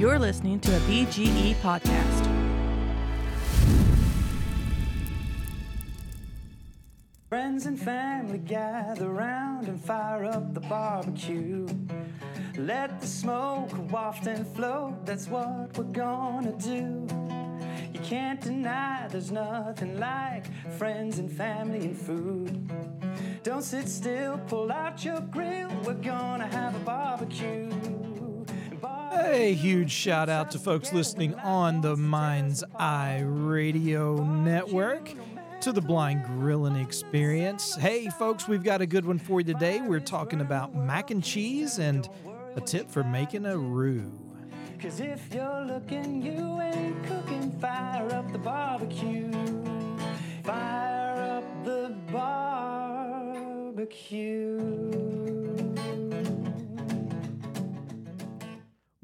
You're 0.00 0.18
listening 0.18 0.60
to 0.60 0.74
a 0.74 0.80
BGE 0.88 1.56
podcast. 1.56 2.24
Friends 7.28 7.66
and 7.66 7.78
family 7.78 8.38
gather 8.38 9.10
round 9.10 9.68
and 9.68 9.78
fire 9.78 10.24
up 10.24 10.54
the 10.54 10.60
barbecue. 10.60 11.66
Let 12.56 12.98
the 13.02 13.06
smoke 13.06 13.72
waft 13.92 14.26
and 14.26 14.46
float, 14.56 15.04
that's 15.04 15.28
what 15.28 15.76
we're 15.76 15.84
gonna 15.84 16.52
do. 16.52 17.06
You 17.92 18.00
can't 18.00 18.40
deny 18.40 19.06
there's 19.10 19.30
nothing 19.30 20.00
like 20.00 20.46
friends 20.78 21.18
and 21.18 21.30
family 21.30 21.80
and 21.80 21.94
food. 21.94 22.72
Don't 23.42 23.62
sit 23.62 23.86
still, 23.86 24.38
pull 24.48 24.72
out 24.72 25.04
your 25.04 25.20
grill, 25.20 25.68
we're 25.84 25.92
gonna 25.92 26.46
have 26.46 26.74
a 26.74 26.84
barbecue. 26.86 27.68
A 29.22 29.52
huge 29.52 29.92
shout 29.92 30.28
out 30.30 30.50
to 30.52 30.58
folks 30.58 30.94
listening 30.94 31.34
on 31.34 31.82
the 31.82 31.94
Mind's 31.94 32.64
Eye 32.76 33.22
Radio 33.22 34.24
Network 34.24 35.12
to 35.60 35.72
the 35.72 35.80
Blind 35.82 36.24
Grilling 36.24 36.76
Experience. 36.76 37.76
Hey, 37.76 38.08
folks, 38.08 38.48
we've 38.48 38.62
got 38.62 38.80
a 38.80 38.86
good 38.86 39.04
one 39.04 39.18
for 39.18 39.40
you 39.40 39.44
today. 39.52 39.82
We're 39.82 40.00
talking 40.00 40.40
about 40.40 40.74
mac 40.74 41.10
and 41.10 41.22
cheese 41.22 41.78
and 41.78 42.08
a 42.56 42.62
tip 42.62 42.90
for 42.90 43.04
making 43.04 43.44
a 43.44 43.58
roux. 43.58 44.10
Cause 44.80 45.00
if 45.00 45.32
you're 45.34 45.64
looking, 45.66 46.22
you 46.22 46.58
ain't 46.62 47.04
cooking. 47.04 47.52
Fire 47.60 48.10
up 48.14 48.32
the 48.32 48.38
barbecue. 48.38 49.30
Fire 50.42 51.42
up 51.42 51.64
the 51.66 51.94
barbecue. 52.10 53.80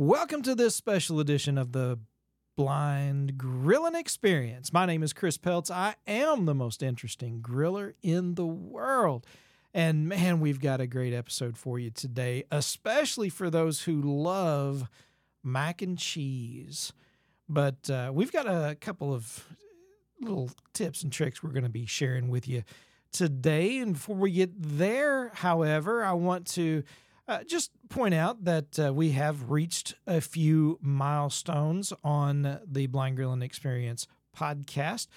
Welcome 0.07 0.43
to 0.43 0.55
this 0.55 0.77
special 0.77 1.19
edition 1.19 1.59
of 1.59 1.73
the 1.73 1.99
Blind 2.57 3.37
Grilling 3.37 3.97
Experience. 3.97 4.73
My 4.73 4.87
name 4.87 5.03
is 5.03 5.13
Chris 5.13 5.37
Peltz. 5.37 5.69
I 5.69 5.97
am 6.07 6.45
the 6.45 6.55
most 6.55 6.81
interesting 6.81 7.41
griller 7.43 7.95
in 8.05 8.37
the 8.37 8.47
world. 8.47 9.27
And 9.75 10.09
man, 10.09 10.39
we've 10.39 10.61
got 10.61 10.81
a 10.81 10.87
great 10.87 11.13
episode 11.13 11.59
for 11.59 11.81
you 11.81 11.91
today, 11.91 12.45
especially 12.53 13.29
for 13.29 13.51
those 13.51 13.83
who 13.83 14.01
love 14.01 14.89
mac 15.43 15.83
and 15.83 15.99
cheese. 15.99 16.93
But 17.49 17.91
uh, 17.91 18.13
we've 18.15 18.31
got 18.31 18.47
a 18.47 18.77
couple 18.77 19.13
of 19.13 19.45
little 20.21 20.51
tips 20.73 21.03
and 21.03 21.13
tricks 21.13 21.43
we're 21.43 21.51
going 21.51 21.65
to 21.65 21.69
be 21.69 21.85
sharing 21.85 22.29
with 22.29 22.47
you 22.47 22.63
today. 23.11 23.79
And 23.79 23.95
before 23.95 24.15
we 24.15 24.31
get 24.31 24.53
there, 24.57 25.33
however, 25.35 26.05
I 26.05 26.13
want 26.13 26.47
to 26.53 26.85
uh, 27.29 27.43
just 27.45 27.71
point 27.89 28.15
out 28.15 28.45
that 28.45 28.79
uh, 28.79 28.93
we 28.93 29.11
have 29.13 29.51
reached 29.51 29.95
a 30.07 30.21
few 30.21 30.79
milestones 30.81 31.93
on 32.05 32.61
the 32.67 32.87
Blind 32.87 33.17
Grilling 33.17 33.43
Experience 33.43 34.07
podcast. 34.37 35.09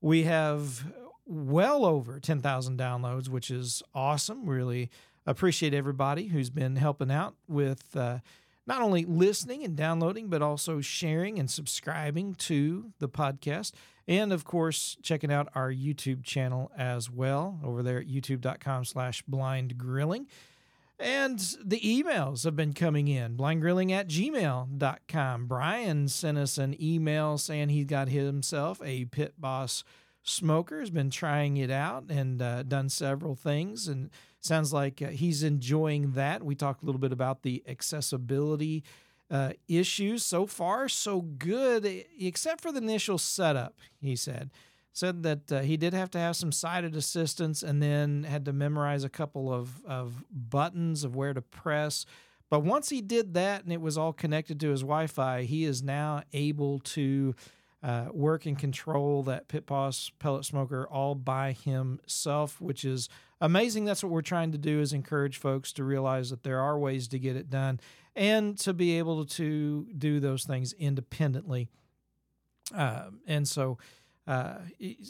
We 0.00 0.24
have 0.24 0.92
well 1.26 1.84
over 1.84 2.20
10,000 2.20 2.78
downloads, 2.78 3.28
which 3.28 3.50
is 3.50 3.82
awesome. 3.94 4.48
Really 4.48 4.90
appreciate 5.26 5.74
everybody 5.74 6.28
who's 6.28 6.50
been 6.50 6.76
helping 6.76 7.10
out 7.10 7.34
with 7.48 7.96
uh, 7.96 8.18
not 8.66 8.80
only 8.80 9.04
listening 9.04 9.64
and 9.64 9.76
downloading, 9.76 10.28
but 10.28 10.42
also 10.42 10.80
sharing 10.80 11.38
and 11.38 11.50
subscribing 11.50 12.34
to 12.34 12.92
the 13.00 13.08
podcast. 13.08 13.72
And 14.06 14.32
of 14.32 14.44
course, 14.44 14.96
checking 15.02 15.32
out 15.32 15.48
our 15.54 15.72
YouTube 15.72 16.22
channel 16.22 16.70
as 16.76 17.10
well 17.10 17.58
over 17.64 17.82
there 17.82 17.98
at 17.98 18.06
youtube.com 18.06 18.84
slash 18.84 19.22
blind 19.22 19.76
grilling. 19.76 20.28
And 20.98 21.38
the 21.62 21.80
emails 21.80 22.44
have 22.44 22.56
been 22.56 22.72
coming 22.72 23.06
in 23.06 23.36
blindgrilling 23.36 23.90
at 23.92 24.08
gmail.com. 24.08 25.46
Brian 25.46 26.08
sent 26.08 26.38
us 26.38 26.56
an 26.56 26.74
email 26.82 27.36
saying 27.36 27.68
he 27.68 27.84
got 27.84 28.08
himself 28.08 28.80
a 28.82 29.04
Pit 29.06 29.34
Boss 29.38 29.84
smoker, 30.22 30.80
has 30.80 30.90
been 30.90 31.10
trying 31.10 31.58
it 31.58 31.70
out 31.70 32.04
and 32.08 32.40
uh, 32.40 32.62
done 32.62 32.88
several 32.88 33.34
things. 33.34 33.88
And 33.88 34.10
sounds 34.40 34.72
like 34.72 35.02
uh, 35.02 35.08
he's 35.08 35.42
enjoying 35.42 36.12
that. 36.12 36.42
We 36.42 36.54
talked 36.54 36.82
a 36.82 36.86
little 36.86 37.00
bit 37.00 37.12
about 37.12 37.42
the 37.42 37.62
accessibility 37.68 38.82
uh, 39.30 39.52
issues. 39.68 40.24
So 40.24 40.46
far, 40.46 40.88
so 40.88 41.20
good, 41.20 42.04
except 42.18 42.62
for 42.62 42.72
the 42.72 42.78
initial 42.78 43.18
setup, 43.18 43.74
he 44.00 44.16
said 44.16 44.50
said 44.96 45.22
that 45.24 45.52
uh, 45.52 45.60
he 45.60 45.76
did 45.76 45.92
have 45.92 46.10
to 46.10 46.18
have 46.18 46.34
some 46.34 46.50
sighted 46.50 46.96
assistance 46.96 47.62
and 47.62 47.82
then 47.82 48.22
had 48.22 48.46
to 48.46 48.52
memorize 48.52 49.04
a 49.04 49.10
couple 49.10 49.52
of, 49.52 49.84
of 49.84 50.24
buttons 50.30 51.04
of 51.04 51.14
where 51.14 51.34
to 51.34 51.42
press. 51.42 52.06
But 52.48 52.60
once 52.60 52.88
he 52.88 53.02
did 53.02 53.34
that 53.34 53.62
and 53.64 53.72
it 53.72 53.80
was 53.82 53.98
all 53.98 54.14
connected 54.14 54.58
to 54.60 54.70
his 54.70 54.80
Wi 54.80 55.06
Fi, 55.06 55.42
he 55.42 55.64
is 55.64 55.82
now 55.82 56.22
able 56.32 56.78
to 56.78 57.34
uh, 57.82 58.06
work 58.10 58.46
and 58.46 58.58
control 58.58 59.22
that 59.24 59.48
Pit 59.48 59.66
Boss 59.66 60.10
pellet 60.18 60.46
smoker 60.46 60.88
all 60.90 61.14
by 61.14 61.52
himself, 61.52 62.58
which 62.58 62.82
is 62.82 63.10
amazing. 63.38 63.84
That's 63.84 64.02
what 64.02 64.10
we're 64.10 64.22
trying 64.22 64.52
to 64.52 64.58
do 64.58 64.80
is 64.80 64.94
encourage 64.94 65.36
folks 65.36 65.74
to 65.74 65.84
realize 65.84 66.30
that 66.30 66.42
there 66.42 66.60
are 66.60 66.78
ways 66.78 67.06
to 67.08 67.18
get 67.18 67.36
it 67.36 67.50
done 67.50 67.80
and 68.14 68.58
to 68.60 68.72
be 68.72 68.96
able 68.96 69.26
to 69.26 69.86
do 69.98 70.20
those 70.20 70.44
things 70.44 70.72
independently. 70.72 71.68
Uh, 72.74 73.10
and 73.26 73.46
so, 73.46 73.76
uh, 74.26 74.56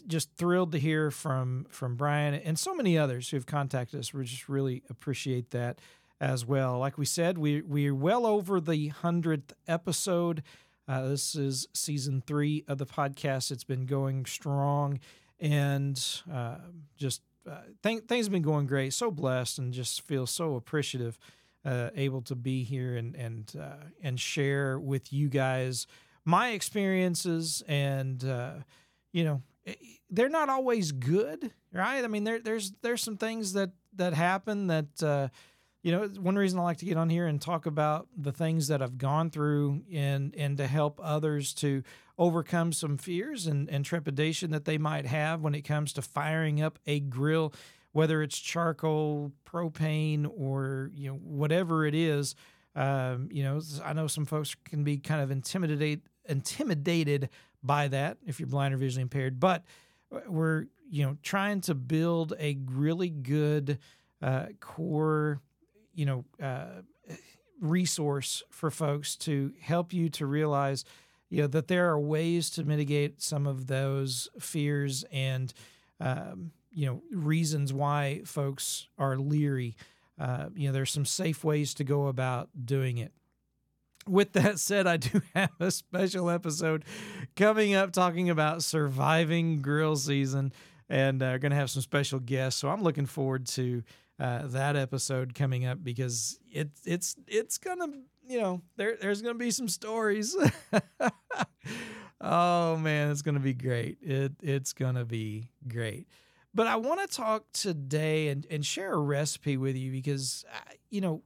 just 0.07 0.31
thrilled 0.37 0.73
to 0.73 0.79
hear 0.79 1.11
from 1.11 1.67
from 1.71 1.97
Brian 1.97 2.35
and 2.35 2.59
so 2.59 2.75
many 2.75 2.99
others 2.99 3.31
who've 3.31 3.47
contacted 3.47 3.99
us. 3.99 4.13
We 4.13 4.25
just 4.25 4.49
really 4.49 4.83
appreciate 4.91 5.51
that 5.51 5.81
as 6.21 6.45
well. 6.45 6.79
Like 6.79 6.99
we 6.99 7.07
said, 7.07 7.39
we 7.39 7.63
we're 7.63 7.95
well 7.95 8.27
over 8.27 8.61
the 8.61 8.89
hundredth 8.89 9.55
episode. 9.67 10.43
Uh, 10.89 11.09
this 11.09 11.35
is 11.35 11.67
season 11.73 12.23
three 12.27 12.65
of 12.69 12.79
the 12.79 12.87
podcast. 12.87 13.51
It's 13.51 13.65
been 13.65 13.87
going 13.87 14.27
strong, 14.27 15.01
and 15.41 16.03
uh, 16.33 16.57
just 16.97 17.23
uh, 17.51 17.61
th- 17.83 18.05
things 18.05 18.27
have 18.27 18.33
been 18.33 18.43
going 18.43 18.67
great. 18.67 18.93
So 18.93 19.11
blessed, 19.11 19.59
and 19.59 19.73
just 19.73 20.03
feel 20.03 20.27
so 20.27 20.57
appreciative, 20.57 21.19
uh, 21.65 21.91
able 21.95 22.23
to 22.23 22.35
be 22.35 22.65
here 22.65 22.97
and 22.97 23.15
and 23.17 23.53
uh, 23.59 23.85
and 24.03 24.21
share 24.21 24.79
with 24.79 25.13
you 25.13 25.29
guys 25.29 25.87
my 26.25 26.51
experiences 26.51 27.63
and 27.67 28.23
you 29.17 29.25
know 29.25 29.43
they're 30.11 30.29
not 30.29 30.49
always 30.49 30.93
good 30.93 31.51
right? 31.77 32.05
I 32.05 32.09
mean 32.09 32.25
there, 32.25 32.41
there's 32.41 32.73
there's 32.83 33.03
some 33.03 33.17
things 33.17 33.53
that 33.53 33.71
that 33.95 34.15
happen 34.15 34.67
that 34.69 35.03
uh, 35.03 35.29
you 35.83 35.93
know 35.93 36.09
one 36.21 36.37
reason 36.37 36.59
i 36.59 36.63
like 36.63 36.79
to 36.79 36.85
get 36.85 36.97
on 36.97 37.09
here 37.09 37.27
and 37.27 37.41
talk 37.41 37.67
about 37.67 38.09
the 38.17 38.33
things 38.33 38.67
that 38.69 38.83
i've 38.83 38.99
gone 38.99 39.31
through 39.31 39.83
and 39.93 40.35
and 40.37 40.57
to 40.57 40.67
help 40.67 40.99
others 41.03 41.55
to 41.55 41.83
overcome 42.19 42.73
some 42.73 42.99
fears 42.99 43.47
and, 43.47 43.71
and 43.71 43.85
trepidation 43.85 44.51
that 44.51 44.65
they 44.65 44.79
might 44.79 45.07
have 45.07 45.43
when 45.43 45.55
it 45.55 45.63
comes 45.63 45.93
to 45.93 46.03
firing 46.03 46.61
up 46.61 46.79
a 46.87 46.99
grill 46.99 47.53
whether 47.93 48.21
it's 48.23 48.39
charcoal 48.39 49.33
propane 49.49 50.29
or 50.37 50.91
you 50.95 51.09
know 51.09 51.17
whatever 51.17 51.87
it 51.87 51.95
is. 51.95 52.35
Um, 52.75 53.29
you 53.33 53.43
know 53.43 53.61
i 53.85 53.95
know 53.95 54.07
some 54.07 54.27
folks 54.27 54.55
can 54.65 54.85
be 54.85 54.99
kind 54.99 55.23
of 55.23 55.31
intimidated 55.31 56.03
intimidated 56.29 57.29
by 57.63 57.89
that 57.89 58.19
if 58.27 58.39
you're 58.41 58.49
blind 58.49 58.75
or 58.75 58.77
visually 58.77 59.03
impaired. 59.03 59.41
But 59.41 59.65
we're 60.27 60.67
you 60.91 61.05
know 61.05 61.17
trying 61.23 61.61
to 61.63 61.75
build 61.75 62.35
a 62.39 62.59
really 62.67 63.11
good 63.11 63.79
uh, 64.23 64.47
core 64.61 65.41
you 65.95 66.07
know 66.07 66.25
uh, 66.43 66.83
resource 67.61 68.43
for 68.51 68.71
folks 68.71 69.17
to 69.17 69.53
help 69.61 69.93
you 69.93 70.09
to 70.11 70.27
realize 70.27 70.85
you 71.29 71.43
know 71.43 71.49
that 71.49 71.69
there 71.69 71.91
are 71.91 71.99
ways 71.99 72.51
to 72.51 72.65
mitigate 72.65 73.21
some 73.21 73.47
of 73.47 73.67
those 73.67 74.29
fears 74.39 75.05
and 75.11 75.53
um, 76.01 76.53
you 76.71 76.87
know 76.87 77.03
reasons 77.11 77.73
why 77.73 78.21
folks 78.25 78.89
are 78.99 79.17
leery. 79.17 79.77
Uh, 80.19 80.47
you 80.55 80.67
know, 80.67 80.73
there's 80.73 80.91
some 80.91 81.05
safe 81.05 81.45
ways 81.45 81.75
to 81.75 81.85
go 81.85 82.07
about 82.07 82.49
doing 82.65 82.97
it 82.97 83.13
with 84.09 84.33
that 84.33 84.59
said, 84.59 84.87
I 84.87 84.97
do 84.97 85.21
have 85.35 85.51
a 85.61 85.71
special 85.71 86.31
episode 86.31 86.85
coming 87.35 87.75
up 87.75 87.93
talking 87.93 88.31
about 88.31 88.63
surviving 88.63 89.63
grill 89.63 89.97
season, 89.97 90.53
and 90.89 91.23
uh, 91.23 91.39
going 91.39 91.51
to 91.51 91.57
have 91.57 91.71
some 91.71 91.83
special 91.83 92.21
guests. 92.21 92.61
So 92.61 92.69
I'm 92.69 92.83
looking 92.83 93.07
forward 93.07 93.47
to 93.49 93.83
uh, 94.19 94.47
that 94.49 94.77
episode 94.77 95.35
coming 95.35 95.67
up 95.67 95.83
because 95.83 96.39
it's 96.51 96.81
it's 96.85 97.17
it's 97.27 97.59
gonna 97.59 97.89
you 98.27 98.41
know 98.41 98.63
there 98.77 98.97
there's 99.01 99.21
gonna 99.21 99.35
be 99.35 99.51
some 99.51 99.69
stories. 99.69 100.37
oh 102.21 102.77
man, 102.77 103.11
it's 103.11 103.23
gonna 103.23 103.41
be 103.41 103.55
great. 103.55 103.99
It 104.01 104.33
it's 104.43 104.73
gonna 104.73 105.05
be 105.05 105.51
great. 105.69 106.07
But 106.55 106.69
I 106.69 106.77
want 106.77 107.03
to 107.03 107.15
talk 107.15 107.45
today 107.53 108.29
and, 108.29 108.47
and 108.51 108.65
share 108.65 108.95
a 108.95 108.99
recipe 108.99 109.59
with 109.59 109.77
you 109.77 109.93
because, 109.93 110.43
uh, 110.51 110.73
you 110.89 111.03
know, 111.03 111.23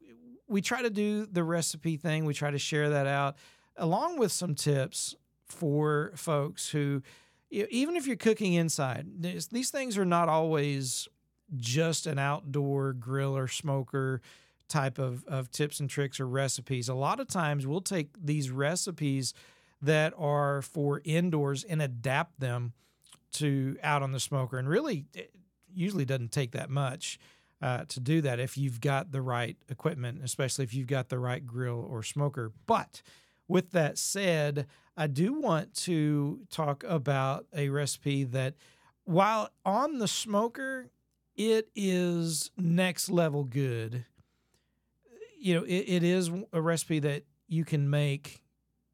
we 0.50 0.61
try 0.61 0.82
to 0.82 0.91
do 0.91 1.26
the 1.26 1.44
recipe 1.44 1.97
thing. 1.97 2.25
We 2.25 2.35
try 2.35 2.50
to 2.50 2.58
share 2.58 2.91
that 2.91 3.06
out 3.06 3.37
along 3.76 4.19
with 4.19 4.32
some 4.32 4.55
tips 4.55 5.14
for 5.47 6.12
folks 6.17 6.69
who, 6.69 7.02
even 7.50 7.97
if 7.97 8.06
you're 8.06 8.17
cooking 8.17 8.55
inside, 8.55 9.06
these 9.20 9.70
things 9.70 9.97
are 9.97 10.05
not 10.05 10.29
always 10.29 11.08
just 11.56 12.06
an 12.06 12.19
outdoor 12.19 12.93
grill 12.93 13.37
or 13.37 13.49
smoker 13.49 14.20
type 14.69 14.99
of, 14.99 15.25
of 15.26 15.50
tips 15.50 15.81
and 15.81 15.88
tricks 15.88 16.20
or 16.20 16.26
recipes. 16.26 16.88
A 16.88 16.94
lot 16.94 17.20
of 17.20 17.29
times 17.29 17.67
we'll 17.67 17.81
take 17.81 18.08
these 18.23 18.50
recipes 18.50 19.35
that 19.82 20.12
are 20.19 20.62
for 20.62 21.00
indoors 21.05 21.64
and 21.64 21.81
adapt 21.81 22.38
them 22.38 22.73
to 23.32 23.76
out 23.82 24.03
on 24.03 24.12
the 24.12 24.20
smoker. 24.20 24.58
And 24.58 24.69
really, 24.69 25.06
it 25.14 25.32
usually 25.73 26.05
doesn't 26.05 26.32
take 26.32 26.53
that 26.53 26.70
much 26.70 27.19
uh, 27.62 27.84
to 27.88 28.00
do 28.00 28.20
that 28.22 28.40
if 28.40 28.56
you've 28.56 28.80
got 28.80 29.12
the 29.12 29.22
right 29.22 29.56
equipment, 29.68 30.20
especially 30.24 30.64
if 30.64 30.74
you've 30.74 30.86
got 30.86 31.08
the 31.08 31.18
right 31.18 31.46
grill 31.46 31.86
or 31.88 32.02
smoker. 32.02 32.52
But 32.66 33.02
with 33.48 33.72
that 33.72 33.98
said, 33.98 34.66
I 34.96 35.06
do 35.06 35.32
want 35.32 35.74
to 35.74 36.40
talk 36.50 36.84
about 36.84 37.46
a 37.54 37.68
recipe 37.68 38.24
that, 38.24 38.54
while 39.04 39.50
on 39.64 39.98
the 39.98 40.08
smoker, 40.08 40.90
it 41.34 41.68
is 41.74 42.50
next 42.56 43.10
level 43.10 43.44
good. 43.44 44.04
You 45.38 45.54
know, 45.54 45.64
it, 45.64 45.84
it 45.86 46.02
is 46.02 46.30
a 46.52 46.60
recipe 46.60 46.98
that 47.00 47.24
you 47.48 47.64
can 47.64 47.88
make, 47.90 48.42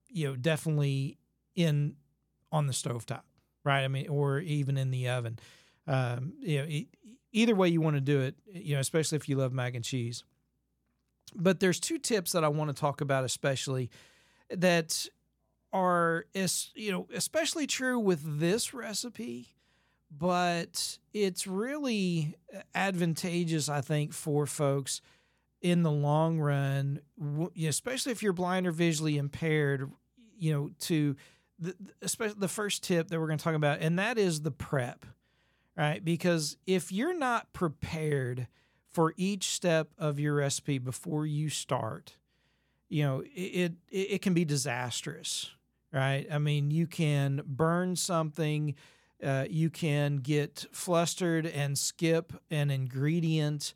you 0.09 0.29
know, 0.29 0.37
definitely 0.37 1.19
in 1.55 1.97
on 2.53 2.67
the 2.67 2.73
stovetop, 2.73 3.23
right? 3.65 3.83
I 3.83 3.89
mean, 3.89 4.09
or 4.09 4.39
even 4.39 4.77
in 4.77 4.91
the 4.91 5.09
oven. 5.09 5.39
Um, 5.87 6.35
you 6.41 6.59
know, 6.59 6.67
either 7.37 7.55
way 7.55 7.69
you 7.69 7.81
want 7.81 7.97
to 7.97 8.01
do 8.01 8.21
it, 8.21 8.35
you 8.53 8.75
know, 8.75 8.81
especially 8.81 9.17
if 9.17 9.29
you 9.29 9.37
love 9.37 9.53
mac 9.53 9.75
and 9.75 9.85
cheese. 9.85 10.25
But 11.35 11.61
there's 11.61 11.79
two 11.79 11.99
tips 11.99 12.33
that 12.33 12.45
I 12.45 12.49
want 12.49 12.71
to 12.71 12.75
talk 12.75 13.01
about, 13.01 13.25
especially 13.25 13.91
that 14.51 15.07
are 15.73 16.25
you 16.75 16.93
know 16.93 17.07
especially 17.13 17.67
true 17.67 17.99
with 17.99 18.39
this 18.39 18.73
recipe 18.73 19.55
but 20.17 20.99
it's 21.13 21.47
really 21.47 22.37
uh, 22.55 22.61
advantageous 22.75 23.69
i 23.69 23.81
think 23.81 24.13
for 24.13 24.47
folks 24.47 25.03
in 25.61 25.83
the 25.83 25.91
long 25.91 26.39
run 26.39 27.01
especially 27.67 28.13
if 28.13 28.23
you're 28.23 28.33
blind 28.33 28.67
or 28.67 28.71
visually 28.71 29.19
impaired 29.19 29.91
you 30.39 30.53
know 30.53 30.71
to 30.79 31.17
the, 31.59 31.75
especially 32.01 32.37
the 32.39 32.49
first 32.49 32.85
tip 32.85 33.09
that 33.09 33.19
we're 33.19 33.27
going 33.27 33.39
to 33.39 33.45
talk 33.45 33.55
about 33.55 33.81
and 33.81 33.99
that 33.99 34.17
is 34.17 34.43
the 34.43 34.53
prep 34.53 35.05
right? 35.77 36.05
Because 36.05 36.57
if 36.67 36.91
you're 36.91 37.17
not 37.17 37.53
prepared 37.53 38.49
for 38.91 39.13
each 39.17 39.49
step 39.49 39.91
of 39.99 40.19
your 40.19 40.37
recipe 40.37 40.79
before 40.79 41.27
you 41.27 41.51
start 41.51 42.15
you 42.89 43.03
know 43.03 43.23
it, 43.35 43.75
it 43.91 44.13
it 44.13 44.23
can 44.23 44.35
be 44.35 44.45
disastrous 44.45 45.51
right? 45.93 46.27
I 46.31 46.39
mean 46.39 46.71
you 46.71 46.87
can 46.87 47.43
burn 47.47 47.97
something 47.97 48.75
uh, 49.25 49.47
you 49.49 49.71
can 49.71 50.17
get 50.17 50.67
flustered 50.73 51.47
and 51.47 51.79
skip 51.79 52.33
an 52.51 52.71
ingredient 52.71 53.73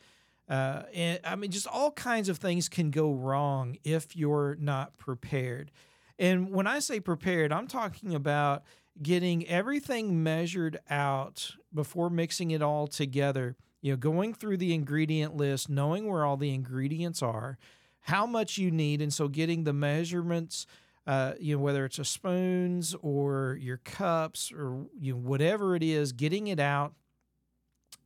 uh, 0.49 0.82
and 0.93 1.20
i 1.25 1.35
mean 1.37 1.50
just 1.50 1.67
all 1.67 1.93
kinds 1.93 2.29
of 2.29 2.38
things 2.38 2.69
can 2.69 2.91
go 2.91 3.12
wrong 3.12 3.76
if 3.85 4.17
you're 4.17 4.56
not 4.61 4.97
prepared. 4.99 5.70
And 6.19 6.50
when 6.50 6.67
i 6.67 6.79
say 6.79 7.00
prepared 7.00 7.52
i'm 7.52 7.67
talking 7.67 8.14
about 8.14 8.64
getting 9.02 9.47
everything 9.49 10.23
measured 10.23 10.79
out 10.88 11.56
before 11.73 12.11
mixing 12.11 12.50
it 12.50 12.62
all 12.62 12.87
together 12.87 13.56
you 13.81 13.93
know 13.93 13.97
going 13.97 14.35
through 14.35 14.56
the 14.56 14.75
ingredient 14.75 15.37
list 15.37 15.69
knowing 15.69 16.08
where 16.08 16.25
all 16.25 16.37
the 16.37 16.52
ingredients 16.52 17.23
are 17.23 17.58
how 18.02 18.26
much 18.26 18.58
you 18.58 18.70
need. 18.70 19.02
And 19.02 19.12
so 19.12 19.29
getting 19.29 19.64
the 19.64 19.73
measurements, 19.73 20.67
uh, 21.06 21.35
you 21.38 21.56
know, 21.56 21.62
whether 21.62 21.85
it's 21.85 21.99
a 21.99 22.05
spoons 22.05 22.94
or 23.02 23.58
your 23.61 23.79
cups 23.79 24.52
or 24.52 24.87
you 24.99 25.14
know, 25.14 25.19
whatever 25.19 25.76
it 25.76 25.82
is, 25.82 26.12
getting 26.12 26.47
it 26.47 26.61
out 26.61 26.94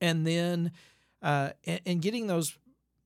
and 0.00 0.26
then 0.26 0.72
uh, 1.22 1.50
and, 1.64 1.80
and 1.86 2.02
getting 2.02 2.26
those, 2.26 2.58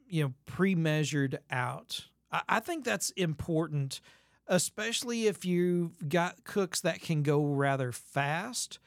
you 0.08 0.24
know, 0.24 0.34
pre-measured 0.46 1.38
out. 1.50 2.06
I, 2.32 2.42
I 2.48 2.60
think 2.60 2.84
that's 2.84 3.10
important, 3.10 4.00
especially 4.48 5.26
if 5.26 5.44
you've 5.44 6.08
got 6.08 6.44
cooks 6.44 6.80
that 6.80 7.00
can 7.00 7.22
go 7.22 7.44
rather 7.44 7.92
fast 7.92 8.78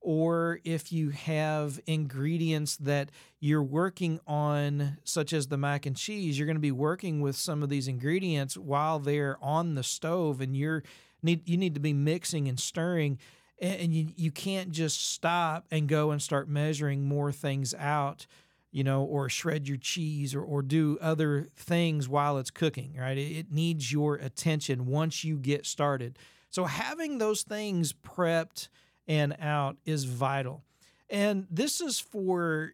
or 0.00 0.60
if 0.64 0.92
you 0.92 1.10
have 1.10 1.78
ingredients 1.86 2.76
that 2.78 3.10
you're 3.38 3.62
working 3.62 4.18
on, 4.26 4.96
such 5.04 5.32
as 5.32 5.48
the 5.48 5.58
mac 5.58 5.84
and 5.84 5.96
cheese, 5.96 6.38
you're 6.38 6.46
going 6.46 6.56
to 6.56 6.60
be 6.60 6.72
working 6.72 7.20
with 7.20 7.36
some 7.36 7.62
of 7.62 7.68
these 7.68 7.86
ingredients 7.86 8.56
while 8.56 8.98
they're 8.98 9.36
on 9.42 9.74
the 9.74 9.82
stove, 9.82 10.40
and 10.40 10.56
you're 10.56 10.82
need 11.22 11.46
you 11.46 11.58
need 11.58 11.74
to 11.74 11.80
be 11.80 11.92
mixing 11.92 12.48
and 12.48 12.58
stirring, 12.58 13.18
and 13.60 13.92
you 13.92 14.08
you 14.16 14.30
can't 14.30 14.70
just 14.70 15.12
stop 15.12 15.66
and 15.70 15.86
go 15.86 16.10
and 16.12 16.22
start 16.22 16.48
measuring 16.48 17.04
more 17.04 17.30
things 17.30 17.74
out, 17.74 18.26
you 18.70 18.84
know, 18.84 19.02
or 19.02 19.28
shred 19.28 19.68
your 19.68 19.76
cheese 19.76 20.34
or 20.34 20.42
or 20.42 20.62
do 20.62 20.98
other 21.00 21.48
things 21.56 22.08
while 22.08 22.38
it's 22.38 22.50
cooking. 22.50 22.96
Right, 22.98 23.18
it, 23.18 23.36
it 23.36 23.52
needs 23.52 23.92
your 23.92 24.16
attention 24.16 24.86
once 24.86 25.24
you 25.24 25.36
get 25.36 25.66
started. 25.66 26.18
So 26.50 26.64
having 26.64 27.18
those 27.18 27.42
things 27.42 27.92
prepped 27.92 28.68
and 29.06 29.36
out 29.40 29.76
is 29.84 30.04
vital. 30.04 30.64
And 31.08 31.46
this 31.50 31.80
is 31.80 31.98
for 31.98 32.72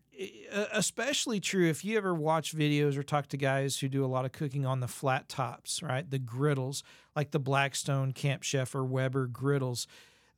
especially 0.72 1.40
true 1.40 1.68
if 1.68 1.84
you 1.84 1.96
ever 1.96 2.14
watch 2.14 2.54
videos 2.54 2.96
or 2.96 3.02
talk 3.02 3.28
to 3.28 3.36
guys 3.36 3.78
who 3.78 3.88
do 3.88 4.04
a 4.04 4.06
lot 4.06 4.24
of 4.24 4.32
cooking 4.32 4.66
on 4.66 4.80
the 4.80 4.88
flat 4.88 5.28
tops, 5.28 5.82
right? 5.82 6.08
The 6.08 6.18
griddles, 6.18 6.82
like 7.14 7.30
the 7.30 7.38
Blackstone, 7.38 8.12
Camp 8.12 8.42
Chef, 8.42 8.74
or 8.74 8.84
Weber 8.84 9.26
griddles. 9.26 9.86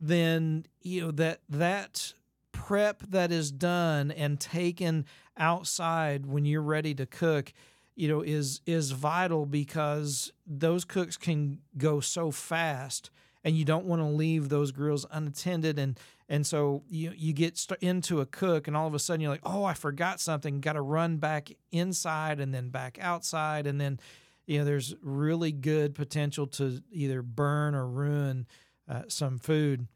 Then 0.00 0.66
you 0.80 1.00
know 1.00 1.10
that 1.12 1.40
that 1.48 2.14
prep 2.58 3.04
that 3.08 3.30
is 3.30 3.52
done 3.52 4.10
and 4.10 4.40
taken 4.40 5.06
outside 5.36 6.26
when 6.26 6.44
you're 6.44 6.60
ready 6.60 6.92
to 6.92 7.06
cook 7.06 7.52
you 7.94 8.08
know 8.08 8.20
is 8.20 8.60
is 8.66 8.90
vital 8.90 9.46
because 9.46 10.32
those 10.44 10.84
cooks 10.84 11.16
can 11.16 11.60
go 11.76 12.00
so 12.00 12.32
fast 12.32 13.10
and 13.44 13.56
you 13.56 13.64
don't 13.64 13.84
want 13.84 14.02
to 14.02 14.06
leave 14.06 14.48
those 14.48 14.72
grills 14.72 15.06
unattended 15.12 15.78
and 15.78 16.00
and 16.28 16.44
so 16.44 16.82
you 16.90 17.12
you 17.16 17.32
get 17.32 17.56
st- 17.56 17.80
into 17.80 18.20
a 18.20 18.26
cook 18.26 18.66
and 18.66 18.76
all 18.76 18.88
of 18.88 18.94
a 18.94 18.98
sudden 18.98 19.20
you're 19.20 19.30
like 19.30 19.40
oh 19.44 19.62
I 19.62 19.74
forgot 19.74 20.18
something 20.18 20.60
got 20.60 20.72
to 20.72 20.82
run 20.82 21.18
back 21.18 21.52
inside 21.70 22.40
and 22.40 22.52
then 22.52 22.70
back 22.70 22.98
outside 23.00 23.68
and 23.68 23.80
then 23.80 24.00
you 24.46 24.58
know 24.58 24.64
there's 24.64 24.96
really 25.00 25.52
good 25.52 25.94
potential 25.94 26.48
to 26.48 26.82
either 26.90 27.22
burn 27.22 27.76
or 27.76 27.86
ruin 27.86 28.48
uh, 28.88 29.02
some 29.06 29.38
food 29.38 29.86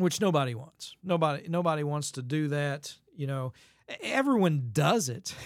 which 0.00 0.20
nobody 0.20 0.54
wants. 0.54 0.96
Nobody 1.02 1.48
nobody 1.48 1.82
wants 1.82 2.12
to 2.12 2.22
do 2.22 2.48
that 2.48 2.94
you 3.16 3.26
know. 3.26 3.52
Everyone 4.02 4.70
does 4.72 5.08
it. 5.08 5.34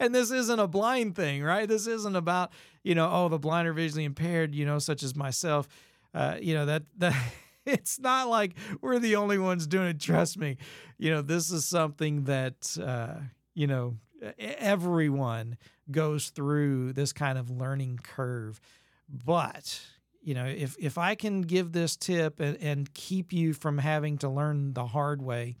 And 0.00 0.14
this 0.14 0.30
isn't 0.30 0.58
a 0.58 0.66
blind 0.66 1.16
thing 1.16 1.42
right? 1.42 1.68
This 1.68 1.86
isn't 1.86 2.16
about 2.16 2.52
you 2.82 2.94
know 2.94 3.08
oh 3.10 3.28
the 3.28 3.38
blind 3.38 3.68
or 3.68 3.72
visually 3.72 4.04
impaired 4.04 4.54
you 4.54 4.64
know 4.64 4.78
such 4.78 5.02
as 5.02 5.14
myself. 5.14 5.68
Uh, 6.14 6.36
you 6.40 6.54
know 6.54 6.66
that 6.66 6.84
that 6.96 7.14
it's 7.66 7.98
not 7.98 8.28
like 8.28 8.54
we're 8.80 8.98
the 8.98 9.16
only 9.16 9.38
ones 9.38 9.66
doing 9.66 9.88
it. 9.88 10.00
Trust 10.00 10.38
me, 10.38 10.56
you 10.98 11.10
know 11.10 11.22
this 11.22 11.50
is 11.50 11.64
something 11.64 12.24
that 12.24 12.76
uh, 12.82 13.14
you 13.54 13.66
know 13.66 13.96
everyone 14.38 15.56
goes 15.90 16.30
through 16.30 16.92
this 16.92 17.12
kind 17.12 17.38
of 17.38 17.50
learning 17.50 18.00
curve. 18.02 18.60
But 19.08 19.80
you 20.28 20.34
know 20.34 20.44
if 20.44 20.76
if 20.78 20.98
I 20.98 21.14
can 21.14 21.42
give 21.42 21.72
this 21.72 21.96
tip 21.96 22.40
and, 22.40 22.56
and 22.60 22.92
keep 22.92 23.32
you 23.32 23.54
from 23.54 23.78
having 23.78 24.18
to 24.18 24.28
learn 24.28 24.74
the 24.74 24.86
hard 24.86 25.22
way, 25.22 25.56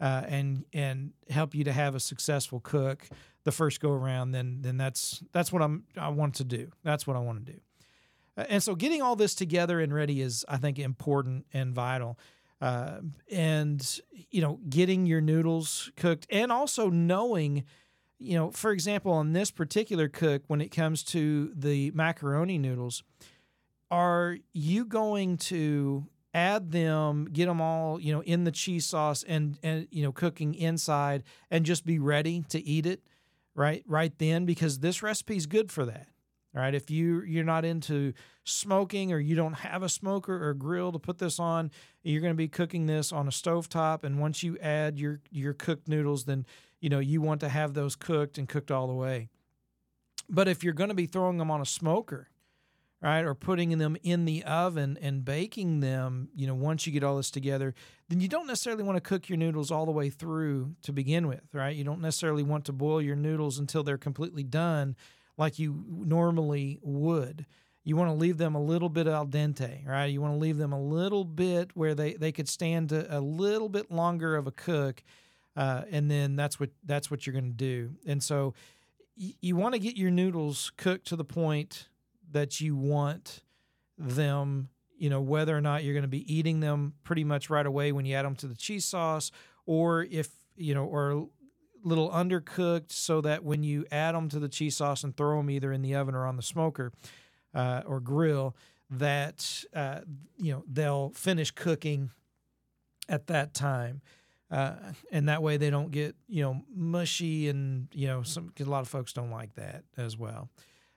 uh, 0.00 0.22
and 0.28 0.64
and 0.72 1.12
help 1.28 1.54
you 1.54 1.64
to 1.64 1.72
have 1.72 1.94
a 1.94 2.00
successful 2.00 2.60
cook 2.60 3.08
the 3.44 3.52
first 3.52 3.80
go 3.80 3.90
around, 3.90 4.30
then 4.30 4.58
then 4.60 4.76
that's 4.76 5.22
that's 5.32 5.52
what 5.52 5.62
I'm 5.62 5.84
I 5.96 6.08
want 6.08 6.34
to 6.36 6.44
do. 6.44 6.70
That's 6.84 7.06
what 7.06 7.16
I 7.16 7.20
want 7.20 7.44
to 7.44 7.52
do. 7.52 7.58
And 8.36 8.62
so 8.62 8.74
getting 8.74 9.02
all 9.02 9.16
this 9.16 9.34
together 9.34 9.80
and 9.80 9.92
ready 9.94 10.20
is, 10.20 10.44
I 10.48 10.56
think, 10.56 10.78
important 10.78 11.46
and 11.52 11.74
vital. 11.74 12.18
Uh, 12.60 13.00
and, 13.30 14.00
you 14.30 14.40
know, 14.40 14.58
getting 14.68 15.06
your 15.06 15.20
noodles 15.20 15.90
cooked 15.96 16.26
and 16.30 16.50
also 16.50 16.88
knowing, 16.88 17.64
you 18.18 18.36
know, 18.36 18.50
for 18.50 18.72
example, 18.72 19.12
on 19.12 19.34
this 19.34 19.50
particular 19.50 20.08
cook, 20.08 20.42
when 20.48 20.60
it 20.60 20.70
comes 20.70 21.02
to 21.04 21.52
the 21.54 21.92
macaroni 21.94 22.58
noodles, 22.58 23.02
are 23.94 24.38
you 24.52 24.84
going 24.84 25.36
to 25.36 26.04
add 26.34 26.72
them, 26.72 27.28
get 27.32 27.46
them 27.46 27.60
all, 27.60 28.00
you 28.00 28.12
know, 28.12 28.24
in 28.24 28.42
the 28.42 28.50
cheese 28.50 28.84
sauce 28.84 29.22
and, 29.22 29.56
and, 29.62 29.86
you 29.92 30.02
know, 30.02 30.10
cooking 30.10 30.52
inside 30.52 31.22
and 31.48 31.64
just 31.64 31.86
be 31.86 32.00
ready 32.00 32.42
to 32.48 32.60
eat 32.60 32.86
it 32.86 33.02
right, 33.54 33.84
right 33.86 34.12
then? 34.18 34.46
Because 34.46 34.80
this 34.80 35.00
recipe 35.00 35.36
is 35.36 35.46
good 35.46 35.70
for 35.70 35.86
that. 35.86 36.08
Right? 36.52 36.72
if 36.72 36.88
you 36.88 37.22
you're 37.22 37.42
not 37.42 37.64
into 37.64 38.12
smoking 38.44 39.12
or 39.12 39.18
you 39.18 39.34
don't 39.34 39.54
have 39.54 39.82
a 39.82 39.88
smoker 39.88 40.48
or 40.48 40.54
grill 40.54 40.92
to 40.92 41.00
put 41.00 41.18
this 41.18 41.40
on, 41.40 41.72
you're 42.04 42.20
going 42.20 42.32
to 42.32 42.36
be 42.36 42.46
cooking 42.46 42.86
this 42.86 43.10
on 43.10 43.26
a 43.26 43.32
stove 43.32 43.68
top. 43.68 44.04
And 44.04 44.20
once 44.20 44.44
you 44.44 44.56
add 44.58 44.96
your 44.96 45.20
your 45.32 45.52
cooked 45.52 45.88
noodles, 45.88 46.26
then 46.26 46.46
you 46.80 46.88
know 46.88 47.00
you 47.00 47.20
want 47.20 47.40
to 47.40 47.48
have 47.48 47.74
those 47.74 47.96
cooked 47.96 48.38
and 48.38 48.48
cooked 48.48 48.70
all 48.70 48.86
the 48.86 48.94
way. 48.94 49.30
But 50.30 50.46
if 50.46 50.62
you're 50.62 50.74
going 50.74 50.90
to 50.90 50.94
be 50.94 51.06
throwing 51.06 51.38
them 51.38 51.50
on 51.50 51.60
a 51.60 51.66
smoker, 51.66 52.28
right? 53.04 53.26
Or 53.26 53.34
putting 53.34 53.76
them 53.76 53.98
in 54.02 54.24
the 54.24 54.42
oven 54.44 54.98
and 54.98 55.26
baking 55.26 55.80
them, 55.80 56.30
you 56.34 56.46
know, 56.46 56.54
once 56.54 56.86
you 56.86 56.92
get 56.92 57.04
all 57.04 57.18
this 57.18 57.30
together, 57.30 57.74
then 58.08 58.20
you 58.20 58.28
don't 58.28 58.46
necessarily 58.46 58.82
want 58.82 58.96
to 58.96 59.00
cook 59.02 59.28
your 59.28 59.36
noodles 59.36 59.70
all 59.70 59.84
the 59.84 59.92
way 59.92 60.08
through 60.08 60.74
to 60.82 60.92
begin 60.92 61.28
with, 61.28 61.42
right? 61.52 61.76
You 61.76 61.84
don't 61.84 62.00
necessarily 62.00 62.42
want 62.42 62.64
to 62.64 62.72
boil 62.72 63.02
your 63.02 63.14
noodles 63.14 63.58
until 63.58 63.82
they're 63.82 63.98
completely 63.98 64.42
done 64.42 64.96
like 65.36 65.58
you 65.58 65.84
normally 65.86 66.78
would. 66.82 67.44
You 67.84 67.94
want 67.94 68.08
to 68.08 68.14
leave 68.14 68.38
them 68.38 68.54
a 68.54 68.62
little 68.62 68.88
bit 68.88 69.06
al 69.06 69.26
dente, 69.26 69.86
right? 69.86 70.06
You 70.06 70.22
want 70.22 70.32
to 70.32 70.38
leave 70.38 70.56
them 70.56 70.72
a 70.72 70.80
little 70.80 71.26
bit 71.26 71.72
where 71.74 71.94
they, 71.94 72.14
they 72.14 72.32
could 72.32 72.48
stand 72.48 72.90
a, 72.90 73.18
a 73.18 73.20
little 73.20 73.68
bit 73.68 73.90
longer 73.90 74.34
of 74.34 74.46
a 74.46 74.50
cook. 74.50 75.02
Uh, 75.54 75.82
and 75.90 76.10
then 76.10 76.36
that's 76.36 76.58
what 76.58 76.70
that's 76.86 77.10
what 77.10 77.26
you're 77.26 77.34
going 77.34 77.44
to 77.44 77.50
do. 77.50 77.90
And 78.06 78.22
so 78.22 78.54
you 79.14 79.56
want 79.56 79.74
to 79.74 79.78
get 79.78 79.96
your 79.96 80.10
noodles 80.10 80.72
cooked 80.78 81.06
to 81.08 81.16
the 81.16 81.24
point 81.24 81.88
that 82.34 82.60
you 82.60 82.76
want 82.76 83.40
them, 83.96 84.68
you 84.98 85.08
know, 85.08 85.20
whether 85.20 85.56
or 85.56 85.60
not 85.60 85.82
you're 85.82 85.94
going 85.94 86.02
to 86.02 86.08
be 86.08 86.32
eating 86.32 86.60
them 86.60 86.94
pretty 87.04 87.24
much 87.24 87.48
right 87.48 87.64
away 87.64 87.92
when 87.92 88.04
you 88.04 88.14
add 88.14 88.24
them 88.24 88.36
to 88.36 88.46
the 88.46 88.54
cheese 88.54 88.84
sauce, 88.84 89.30
or 89.66 90.04
if, 90.04 90.28
you 90.56 90.74
know, 90.74 90.84
or 90.84 91.10
a 91.10 91.24
little 91.84 92.10
undercooked 92.10 92.92
so 92.92 93.20
that 93.20 93.44
when 93.44 93.62
you 93.62 93.86
add 93.90 94.14
them 94.14 94.28
to 94.28 94.38
the 94.38 94.48
cheese 94.48 94.76
sauce 94.76 95.04
and 95.04 95.16
throw 95.16 95.38
them 95.38 95.48
either 95.48 95.72
in 95.72 95.80
the 95.80 95.94
oven 95.94 96.14
or 96.14 96.26
on 96.26 96.36
the 96.36 96.42
smoker 96.42 96.92
uh, 97.54 97.82
or 97.86 98.00
grill, 98.00 98.56
that, 98.90 99.64
uh, 99.74 100.00
you 100.36 100.52
know, 100.52 100.64
they'll 100.70 101.10
finish 101.10 101.50
cooking 101.50 102.10
at 103.08 103.28
that 103.28 103.54
time. 103.54 104.02
Uh, 104.50 104.74
and 105.10 105.28
that 105.28 105.42
way 105.42 105.56
they 105.56 105.70
don't 105.70 105.90
get 105.90 106.14
you 106.28 106.42
know 106.42 106.62
mushy 106.72 107.48
and 107.48 107.88
you 107.92 108.06
know 108.06 108.22
some 108.22 108.52
a 108.60 108.64
lot 108.64 108.82
of 108.82 108.88
folks 108.88 109.12
don't 109.12 109.30
like 109.30 109.52
that 109.54 109.82
as 109.96 110.18
well 110.18 110.50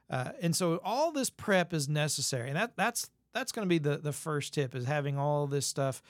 uh, 0.09 0.31
and 0.41 0.55
so 0.55 0.79
all 0.83 1.11
this 1.11 1.29
prep 1.29 1.73
is 1.73 1.89
necessary, 1.89 2.47
and 2.49 2.57
that 2.57 2.75
that's 2.75 3.09
that's 3.33 3.51
going 3.51 3.65
to 3.65 3.69
be 3.69 3.79
the 3.79 3.97
the 3.97 4.13
first 4.13 4.53
tip 4.53 4.75
is 4.75 4.85
having 4.85 5.17
all 5.17 5.47
this 5.47 5.65
stuff 5.65 6.01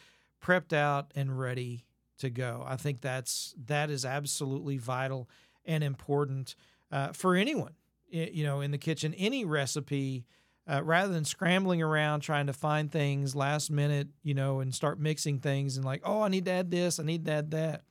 prepped 0.43 0.73
out 0.73 1.11
and 1.15 1.39
ready 1.39 1.85
to 2.19 2.29
go. 2.29 2.63
I 2.65 2.75
think 2.75 3.01
that's 3.01 3.55
that 3.65 3.89
is 3.89 4.05
absolutely 4.05 4.77
vital 4.77 5.29
and 5.65 5.83
important 5.83 6.55
uh, 6.91 7.11
for 7.13 7.35
anyone, 7.35 7.73
you 8.09 8.43
know, 8.43 8.61
in 8.61 8.71
the 8.71 8.77
kitchen. 8.77 9.13
Any 9.15 9.45
recipe, 9.45 10.25
uh, 10.67 10.83
rather 10.83 11.13
than 11.13 11.25
scrambling 11.25 11.81
around 11.81 12.21
trying 12.21 12.47
to 12.47 12.53
find 12.53 12.91
things 12.91 13.35
last 13.35 13.69
minute, 13.69 14.07
you 14.23 14.33
know, 14.33 14.59
and 14.59 14.73
start 14.73 14.99
mixing 14.99 15.39
things 15.39 15.75
and 15.75 15.85
like, 15.85 16.01
oh, 16.03 16.21
I 16.21 16.29
need 16.29 16.45
to 16.45 16.51
add 16.51 16.71
this, 16.71 16.99
I 16.99 17.03
need 17.03 17.25
to 17.25 17.31
add 17.31 17.51
that. 17.51 17.83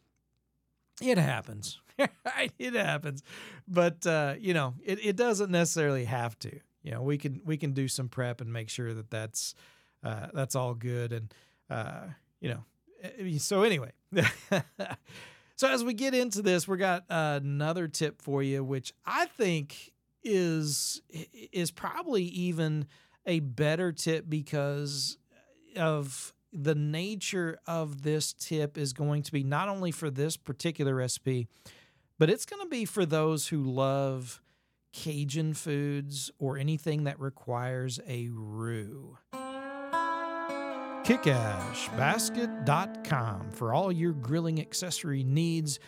It 1.01 1.19
happens. 1.19 1.81
it 2.59 2.75
happens. 2.75 3.23
But 3.69 4.07
uh, 4.07 4.35
you 4.39 4.55
know, 4.55 4.75
it, 4.85 5.05
it 5.05 5.17
doesn't 5.17 5.51
necessarily 5.51 6.05
have 6.05 6.39
to. 6.41 6.61
You 6.83 6.93
know, 6.93 7.03
we 7.03 7.19
can 7.19 7.41
we 7.45 7.57
can 7.57 7.73
do 7.73 7.89
some 7.89 8.09
prep 8.09 8.41
and 8.41 8.53
make 8.53 8.69
sure 8.69 8.95
that 8.95 9.11
that's 9.11 9.55
uh, 10.05 10.29
that's 10.33 10.55
all 10.55 10.75
good 10.75 11.13
and 11.13 11.35
uh, 11.71 12.07
you 12.41 12.51
know. 12.51 12.65
Eh, 13.03 13.39
so 13.39 13.63
anyway, 13.63 13.93
so 15.57 15.69
as 15.69 15.85
we 15.85 15.95
get 15.95 16.15
into 16.15 16.43
this, 16.43 16.69
we 16.69 16.77
got 16.77 17.05
another 17.09 17.89
tip 17.89 18.23
for 18.23 18.43
you, 18.43 18.63
which 18.63 18.93
I 19.05 19.27
think 19.27 19.93
is 20.23 21.03
is 21.53 21.71
probably 21.71 22.25
even 22.25 22.87
a 23.27 23.41
better 23.41 23.93
tip 23.93 24.27
because 24.29 25.19
of 25.77 26.33
the 26.53 26.75
nature 26.75 27.59
of 27.67 28.03
this 28.03 28.33
tip 28.33 28.79
is 28.79 28.93
going 28.93 29.23
to 29.23 29.33
be 29.33 29.43
not 29.43 29.69
only 29.69 29.91
for 29.91 30.11
this 30.11 30.37
particular 30.37 30.95
recipe, 30.95 31.49
but 32.19 32.31
it's 32.31 32.47
going 32.47 32.63
to 32.63 32.69
be 32.69 32.85
for 32.85 33.07
those 33.07 33.49
who 33.49 33.63
love 33.63 34.41
Cajun 34.93 35.55
foods 35.55 36.31
or 36.39 36.57
anything 36.57 37.05
that 37.05 37.21
requires 37.21 38.01
a 38.09 38.29
roux. 38.33 39.19
KickashBasket.com 41.05 43.51
for 43.53 43.73
all 43.73 43.93
your 43.93 44.13
grilling 44.13 44.61
accessory 44.61 45.23
needs, 45.23 45.79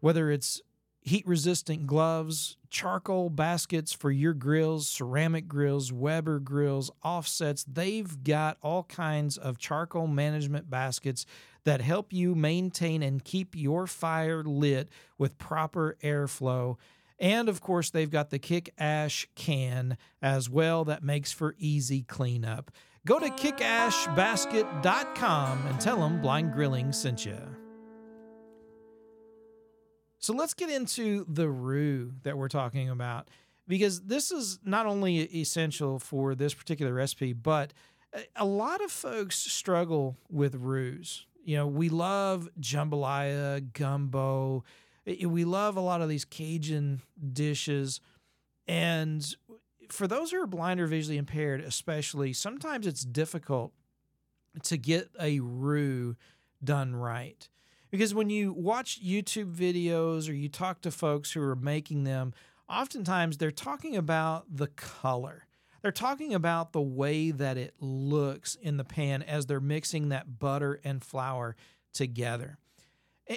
whether 0.00 0.30
it's 0.30 0.62
heat 1.00 1.26
resistant 1.26 1.86
gloves, 1.86 2.56
charcoal 2.68 3.30
baskets 3.30 3.92
for 3.92 4.10
your 4.10 4.34
grills, 4.34 4.88
ceramic 4.88 5.48
grills, 5.48 5.92
Weber 5.92 6.38
grills, 6.38 6.90
offsets. 7.02 7.64
They've 7.64 8.22
got 8.22 8.58
all 8.62 8.84
kinds 8.84 9.38
of 9.38 9.58
charcoal 9.58 10.06
management 10.06 10.70
baskets 10.70 11.26
that 11.64 11.80
help 11.80 12.12
you 12.12 12.34
maintain 12.34 13.02
and 13.02 13.24
keep 13.24 13.56
your 13.56 13.86
fire 13.86 14.42
lit 14.42 14.88
with 15.16 15.38
proper 15.38 15.96
airflow. 16.02 16.76
And 17.18 17.48
of 17.48 17.60
course, 17.60 17.90
they've 17.90 18.10
got 18.10 18.30
the 18.30 18.38
Kick 18.38 18.72
Ash 18.78 19.28
can 19.34 19.98
as 20.22 20.48
well 20.48 20.84
that 20.84 21.02
makes 21.02 21.32
for 21.32 21.56
easy 21.58 22.02
cleanup. 22.02 22.70
Go 23.06 23.18
to 23.18 23.28
kickashbasket.com 23.28 25.66
and 25.66 25.80
tell 25.80 26.00
them 26.00 26.20
Blind 26.20 26.52
Grilling 26.52 26.92
sent 26.92 27.26
you. 27.26 27.38
So 30.18 30.34
let's 30.34 30.54
get 30.54 30.68
into 30.68 31.24
the 31.28 31.48
roux 31.48 32.12
that 32.24 32.36
we're 32.36 32.48
talking 32.48 32.90
about 32.90 33.28
because 33.66 34.02
this 34.02 34.30
is 34.30 34.58
not 34.64 34.86
only 34.86 35.20
essential 35.40 35.98
for 35.98 36.34
this 36.34 36.52
particular 36.54 36.92
recipe, 36.92 37.32
but 37.32 37.72
a 38.34 38.44
lot 38.44 38.82
of 38.82 38.90
folks 38.90 39.36
struggle 39.36 40.16
with 40.30 40.56
roux. 40.56 41.02
You 41.48 41.56
know, 41.56 41.66
we 41.66 41.88
love 41.88 42.46
jambalaya, 42.60 43.72
gumbo. 43.72 44.64
We 45.06 45.46
love 45.46 45.78
a 45.78 45.80
lot 45.80 46.02
of 46.02 46.10
these 46.10 46.26
Cajun 46.26 47.00
dishes. 47.32 48.02
And 48.66 49.26
for 49.88 50.06
those 50.06 50.30
who 50.30 50.42
are 50.42 50.46
blind 50.46 50.78
or 50.78 50.86
visually 50.86 51.16
impaired, 51.16 51.62
especially, 51.62 52.34
sometimes 52.34 52.86
it's 52.86 53.00
difficult 53.00 53.72
to 54.64 54.76
get 54.76 55.08
a 55.18 55.40
roux 55.40 56.16
done 56.62 56.94
right. 56.94 57.48
Because 57.90 58.12
when 58.12 58.28
you 58.28 58.52
watch 58.52 59.02
YouTube 59.02 59.54
videos 59.54 60.28
or 60.28 60.34
you 60.34 60.50
talk 60.50 60.82
to 60.82 60.90
folks 60.90 61.32
who 61.32 61.40
are 61.40 61.56
making 61.56 62.04
them, 62.04 62.34
oftentimes 62.68 63.38
they're 63.38 63.50
talking 63.50 63.96
about 63.96 64.44
the 64.54 64.66
color. 64.66 65.46
They're 65.88 65.92
talking 65.92 66.34
about 66.34 66.72
the 66.72 66.82
way 66.82 67.30
that 67.30 67.56
it 67.56 67.72
looks 67.80 68.56
in 68.56 68.76
the 68.76 68.84
pan 68.84 69.22
as 69.22 69.46
they're 69.46 69.58
mixing 69.58 70.10
that 70.10 70.38
butter 70.38 70.78
and 70.84 71.02
flour 71.02 71.56
together. 71.94 72.58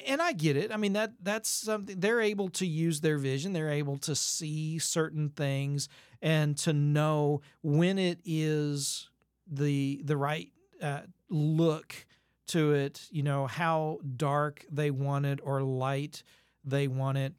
And 0.06 0.22
I 0.22 0.34
get 0.34 0.58
it. 0.58 0.70
I 0.70 0.76
mean 0.76 0.92
that 0.92 1.14
that's 1.24 1.50
something 1.50 1.98
they're 1.98 2.20
able 2.20 2.50
to 2.50 2.68
use 2.68 3.00
their 3.00 3.18
vision. 3.18 3.54
They're 3.54 3.72
able 3.72 3.96
to 4.00 4.18
see 4.18 4.80
certain 4.80 5.30
things 5.30 5.88
and 6.22 6.58
to 6.58 6.74
know 6.74 7.40
when 7.62 7.98
it 7.98 8.20
is 8.26 9.10
the 9.50 10.02
the 10.04 10.18
right 10.18 10.52
uh, 10.82 11.04
look 11.30 12.06
to 12.48 12.74
it, 12.74 13.08
you 13.12 13.24
know, 13.24 13.48
how 13.48 14.00
dark 14.18 14.66
they 14.70 14.92
want 14.92 15.26
it 15.26 15.40
or 15.42 15.62
light 15.62 16.22
they 16.66 16.90
want 16.90 17.18
it. 17.18 17.34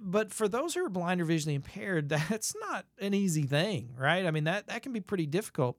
But 0.00 0.32
for 0.32 0.48
those 0.48 0.74
who 0.74 0.84
are 0.84 0.90
blind 0.90 1.20
or 1.20 1.24
visually 1.24 1.54
impaired, 1.54 2.08
that's 2.08 2.54
not 2.60 2.86
an 3.00 3.14
easy 3.14 3.44
thing, 3.44 3.94
right? 3.98 4.26
I 4.26 4.30
mean, 4.30 4.44
that, 4.44 4.66
that 4.68 4.82
can 4.82 4.92
be 4.92 5.00
pretty 5.00 5.26
difficult. 5.26 5.78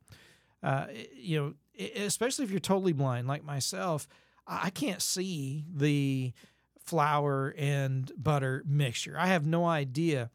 Uh, 0.63 0.87
you 1.13 1.39
know, 1.39 1.53
especially 1.95 2.45
if 2.45 2.51
you're 2.51 2.59
totally 2.59 2.93
blind 2.93 3.27
like 3.27 3.43
myself, 3.43 4.07
I 4.47 4.69
can't 4.69 5.01
see 5.01 5.65
the 5.73 6.33
flour 6.79 7.53
and 7.57 8.11
butter 8.17 8.63
mixture. 8.65 9.15
I 9.17 9.27
have 9.27 9.45
no 9.45 9.65
idea 9.65 10.29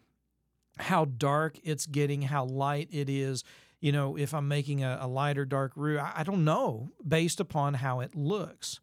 how 0.79 1.05
dark 1.05 1.59
it's 1.62 1.87
getting, 1.87 2.23
how 2.23 2.45
light 2.45 2.88
it 2.90 3.09
is 3.09 3.45
you 3.81 3.93
know, 3.93 4.17
if 4.17 4.35
I'm 4.35 4.47
making 4.47 4.85
a, 4.85 4.99
a 5.00 5.09
lighter 5.09 5.45
dark 5.45 5.73
roux, 5.75 5.99
I, 5.99 6.12
I 6.17 6.23
don't 6.23 6.45
know 6.45 6.90
based 7.07 7.40
upon 7.40 7.75
how 7.75 8.00
it 8.00 8.14
looks. 8.14 8.81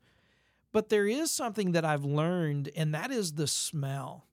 But 0.71 0.89
there 0.89 1.07
is 1.07 1.31
something 1.31 1.71
that 1.71 1.85
I've 1.85 2.03
learned, 2.03 2.69
and 2.75 2.93
that 2.93 3.11
is 3.11 3.33
the 3.33 3.47
smell 3.47 4.25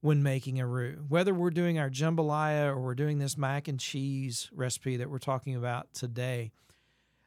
when 0.00 0.22
making 0.22 0.60
a 0.60 0.66
roux. 0.66 1.04
Whether 1.08 1.34
we're 1.34 1.50
doing 1.50 1.78
our 1.78 1.90
jambalaya 1.90 2.68
or 2.68 2.80
we're 2.80 2.94
doing 2.94 3.18
this 3.18 3.36
mac 3.36 3.68
and 3.68 3.80
cheese 3.80 4.48
recipe 4.52 4.96
that 4.96 5.10
we're 5.10 5.18
talking 5.18 5.56
about 5.56 5.92
today, 5.92 6.52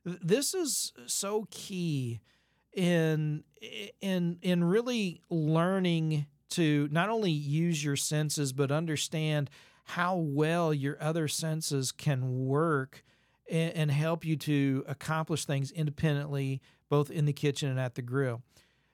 this 0.05 0.53
is 0.53 0.93
so 1.05 1.47
key 1.51 2.21
in 2.73 3.43
in 3.99 4.39
in 4.41 4.63
really 4.63 5.21
learning 5.29 6.25
to 6.49 6.87
not 6.91 7.09
only 7.09 7.31
use 7.31 7.83
your 7.83 7.97
senses 7.97 8.53
but 8.53 8.71
understand 8.71 9.49
how 9.83 10.15
well 10.15 10.73
your 10.73 10.97
other 11.01 11.27
senses 11.27 11.91
can 11.91 12.45
work 12.45 13.03
and, 13.49 13.73
and 13.73 13.91
help 13.91 14.23
you 14.23 14.37
to 14.37 14.85
accomplish 14.87 15.45
things 15.45 15.71
independently, 15.71 16.61
both 16.89 17.11
in 17.11 17.25
the 17.25 17.33
kitchen 17.33 17.69
and 17.69 17.79
at 17.79 17.95
the 17.95 18.01
grill. 18.01 18.41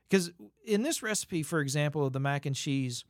Because 0.10 0.32
in 0.66 0.84
this 0.84 1.04
recipe, 1.04 1.44
for 1.44 1.60
example, 1.60 2.06
of 2.06 2.14
the 2.14 2.20
mac 2.20 2.46
and 2.46 2.56
cheese, 2.56 3.04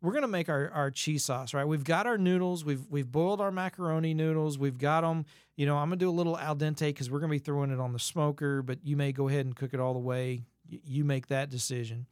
we're 0.00 0.12
gonna 0.12 0.28
make 0.28 0.48
our, 0.48 0.70
our 0.70 0.90
cheese 0.90 1.24
sauce, 1.24 1.52
right? 1.54 1.66
We've 1.66 1.84
got 1.84 2.06
our 2.06 2.18
noodles, 2.18 2.64
we've 2.64 2.86
we've 2.88 3.10
boiled 3.10 3.40
our 3.40 3.50
macaroni 3.50 4.14
noodles, 4.14 4.58
we've 4.58 4.78
got 4.78 5.00
them. 5.02 5.24
You 5.56 5.66
know, 5.66 5.76
I'm 5.76 5.88
gonna 5.88 5.96
do 5.96 6.08
a 6.08 6.12
little 6.12 6.38
al 6.38 6.54
dente 6.56 6.86
because 6.86 7.10
we're 7.10 7.20
gonna 7.20 7.30
be 7.32 7.38
throwing 7.38 7.70
it 7.70 7.80
on 7.80 7.92
the 7.92 7.98
smoker, 7.98 8.62
but 8.62 8.78
you 8.84 8.96
may 8.96 9.12
go 9.12 9.28
ahead 9.28 9.44
and 9.46 9.56
cook 9.56 9.74
it 9.74 9.80
all 9.80 9.92
the 9.94 9.98
way. 9.98 10.42
You 10.68 11.04
make 11.04 11.26
that 11.28 11.50
decision. 11.50 12.06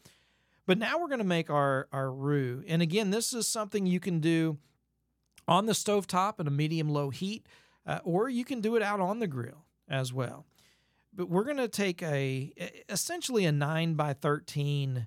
But 0.67 0.79
now 0.79 0.99
we're 0.99 1.09
gonna 1.09 1.25
make 1.25 1.49
our 1.51 1.89
our 1.93 2.11
roux, 2.11 2.65
and 2.67 2.83
again, 2.83 3.11
this 3.11 3.33
is 3.33 3.47
something 3.47 3.87
you 3.87 4.01
can 4.01 4.21
do 4.21 4.59
on 5.47 5.67
the 5.67 5.75
stove 5.75 6.07
top 6.09 6.41
at 6.41 6.49
a 6.49 6.51
medium 6.51 6.89
low 6.89 7.11
heat. 7.11 7.47
uh, 7.87 8.01
or 8.05 8.29
you 8.29 8.45
can 8.45 8.61
do 8.61 8.77
it 8.77 8.83
out 8.83 9.01
on 9.01 9.21
the 9.21 9.27
grill 9.27 9.65
as 9.89 10.13
well. 10.13 10.45
But 11.15 11.31
we're 11.31 11.45
to 11.55 11.69
take 11.69 12.03
a 12.03 12.53
essentially 12.91 13.47
a 13.47 13.53
nine 13.53 13.95
by 13.95 14.13
thirteen 14.13 15.07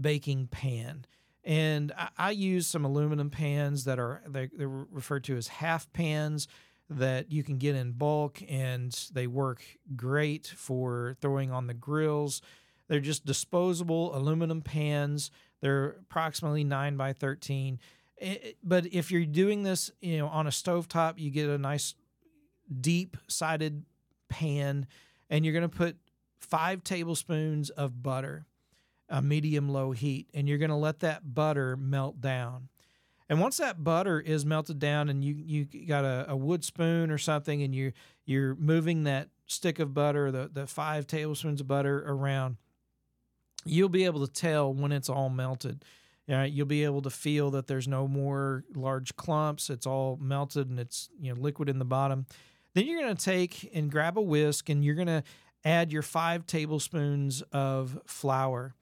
baking 0.00 0.48
pan, 0.48 1.06
and 1.44 1.92
I, 1.96 2.08
I 2.16 2.30
use 2.30 2.66
some 2.66 2.84
aluminum 2.84 3.30
pans 3.30 3.84
that 3.84 3.98
are 3.98 4.22
they, 4.26 4.50
they're 4.56 4.68
referred 4.68 5.24
to 5.24 5.36
as 5.36 5.48
half 5.48 5.92
pans 5.92 6.48
that 6.90 7.32
you 7.32 7.42
can 7.42 7.58
get 7.58 7.76
in 7.76 7.92
bulk, 7.92 8.42
and 8.48 8.92
they 9.12 9.26
work 9.26 9.62
great 9.96 10.46
for 10.46 11.16
throwing 11.20 11.50
on 11.50 11.66
the 11.66 11.74
grills. 11.74 12.42
They're 12.88 13.00
just 13.00 13.24
disposable 13.24 14.14
aluminum 14.14 14.60
pans. 14.60 15.30
They're 15.60 15.96
approximately 16.02 16.64
nine 16.64 16.96
by 16.96 17.14
thirteen. 17.14 17.80
It, 18.16 18.58
but 18.62 18.86
if 18.86 19.10
you're 19.10 19.24
doing 19.24 19.62
this, 19.62 19.90
you 20.00 20.18
know, 20.18 20.28
on 20.28 20.46
a 20.46 20.50
stovetop, 20.50 21.18
you 21.18 21.30
get 21.30 21.48
a 21.48 21.58
nice 21.58 21.94
deep 22.80 23.16
sided 23.28 23.84
pan 24.28 24.86
and 25.28 25.44
you're 25.44 25.52
going 25.52 25.68
to 25.68 25.76
put 25.76 25.96
five 26.38 26.84
tablespoons 26.84 27.70
of 27.70 28.02
butter, 28.02 28.46
medium 29.22 29.68
low 29.68 29.92
heat, 29.92 30.28
and 30.34 30.48
you're 30.48 30.58
going 30.58 30.70
to 30.70 30.76
let 30.76 31.00
that 31.00 31.34
butter 31.34 31.76
melt 31.76 32.20
down. 32.20 32.68
And 33.28 33.40
once 33.40 33.56
that 33.56 33.82
butter 33.82 34.20
is 34.20 34.44
melted 34.44 34.78
down, 34.78 35.08
and 35.08 35.24
you 35.24 35.34
you 35.34 35.86
got 35.86 36.04
a, 36.04 36.26
a 36.28 36.36
wood 36.36 36.64
spoon 36.64 37.10
or 37.10 37.18
something, 37.18 37.62
and 37.62 37.74
you 37.74 37.92
you're 38.26 38.54
moving 38.54 39.04
that 39.04 39.28
stick 39.46 39.78
of 39.78 39.94
butter, 39.94 40.30
the 40.30 40.50
the 40.52 40.66
five 40.66 41.06
tablespoons 41.06 41.60
of 41.60 41.68
butter 41.68 42.04
around, 42.06 42.56
you'll 43.64 43.88
be 43.88 44.04
able 44.04 44.26
to 44.26 44.32
tell 44.32 44.72
when 44.72 44.92
it's 44.92 45.08
all 45.08 45.30
melted. 45.30 45.84
All 46.28 46.36
right, 46.36 46.50
you'll 46.50 46.66
be 46.66 46.84
able 46.84 47.02
to 47.02 47.10
feel 47.10 47.50
that 47.50 47.66
there's 47.66 47.86
no 47.86 48.08
more 48.08 48.64
large 48.74 49.14
clumps. 49.16 49.68
It's 49.68 49.86
all 49.86 50.18
melted 50.20 50.70
and 50.70 50.78
it's 50.78 51.10
you 51.20 51.34
know 51.34 51.40
liquid 51.40 51.68
in 51.68 51.78
the 51.78 51.84
bottom. 51.84 52.26
Then 52.74 52.86
you're 52.86 53.00
going 53.00 53.16
to 53.16 53.24
take 53.24 53.70
and 53.74 53.90
grab 53.90 54.18
a 54.18 54.22
whisk 54.22 54.68
and 54.68 54.84
you're 54.84 54.94
going 54.94 55.06
to 55.06 55.22
add 55.64 55.92
your 55.92 56.02
five 56.02 56.46
tablespoons 56.46 57.42
of 57.52 57.98
flour. 58.06 58.74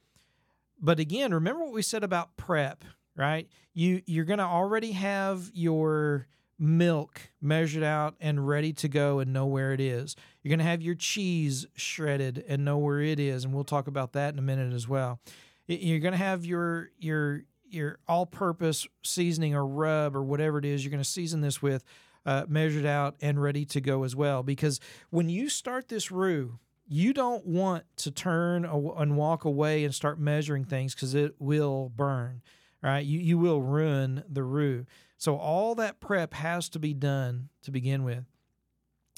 But 0.83 0.99
again, 0.99 1.33
remember 1.33 1.62
what 1.62 1.73
we 1.73 1.83
said 1.83 2.03
about 2.03 2.37
prep, 2.37 2.85
right? 3.17 3.49
You 3.73 4.03
you're 4.07 4.25
going 4.25 4.41
to 4.41 4.45
already 4.45 4.93
have 4.93 5.51
your 5.55 6.27
milk 6.59 7.31
measured 7.41 7.83
out 7.85 8.15
and 8.21 8.47
ready 8.47 8.73
to 8.73 8.89
go 8.89 9.21
and 9.21 9.33
know 9.33 9.47
where 9.47 9.73
it 9.73 9.81
is. 9.81 10.17
You're 10.43 10.51
going 10.51 10.59
to 10.59 10.65
have 10.65 10.83
your 10.83 10.97
cheese 10.97 11.67
shredded 11.77 12.45
and 12.49 12.65
know 12.65 12.79
where 12.79 13.01
it 13.01 13.21
is, 13.21 13.45
and 13.45 13.55
we'll 13.55 13.65
talk 13.65 13.87
about 13.87 14.12
that 14.15 14.35
in 14.35 14.39
a 14.39 14.43
minute 14.43 14.73
as 14.73 14.89
well. 14.89 15.21
You're 15.69 16.01
going 16.01 16.12
to 16.12 16.19
have 16.19 16.45
your 16.45 16.91
your 16.99 17.45
your 17.65 17.99
all-purpose 18.07 18.87
seasoning 19.03 19.55
or 19.55 19.67
rub 19.67 20.15
or 20.15 20.23
whatever 20.23 20.59
it 20.59 20.65
is 20.65 20.85
you're 20.85 20.91
going 20.91 21.03
to 21.03 21.09
season 21.09 21.41
this 21.41 21.62
with 21.62 21.85
uh, 22.27 22.45
measured 22.47 22.85
out 22.85 23.17
and 23.23 23.41
ready 23.41 23.65
to 23.65 23.81
go 23.81 24.03
as 24.03 24.15
well. 24.15 24.43
Because 24.43 24.79
when 25.11 25.29
you 25.29 25.49
start 25.49 25.89
this 25.89 26.11
roux, 26.11 26.59
you 26.93 27.13
don't 27.13 27.47
want 27.47 27.85
to 27.99 28.11
turn 28.11 28.65
and 28.65 29.17
walk 29.17 29.45
away 29.45 29.85
and 29.85 29.95
start 29.95 30.19
measuring 30.19 30.65
things 30.65 30.95
because 30.95 31.15
it 31.15 31.35
will 31.39 31.91
burn, 31.95 32.43
right? 32.83 33.05
You, 33.05 33.19
you 33.19 33.39
will 33.39 33.63
ruin 33.63 34.25
the 34.29 34.43
roux. 34.43 34.87
So 35.17 35.37
all 35.37 35.75
that 35.77 36.01
prep 36.01 36.35
has 36.35 36.69
to 36.71 36.79
be 36.79 36.95
done 36.95 37.49
to 37.63 37.71
begin 37.71 38.05
with. 38.05 38.25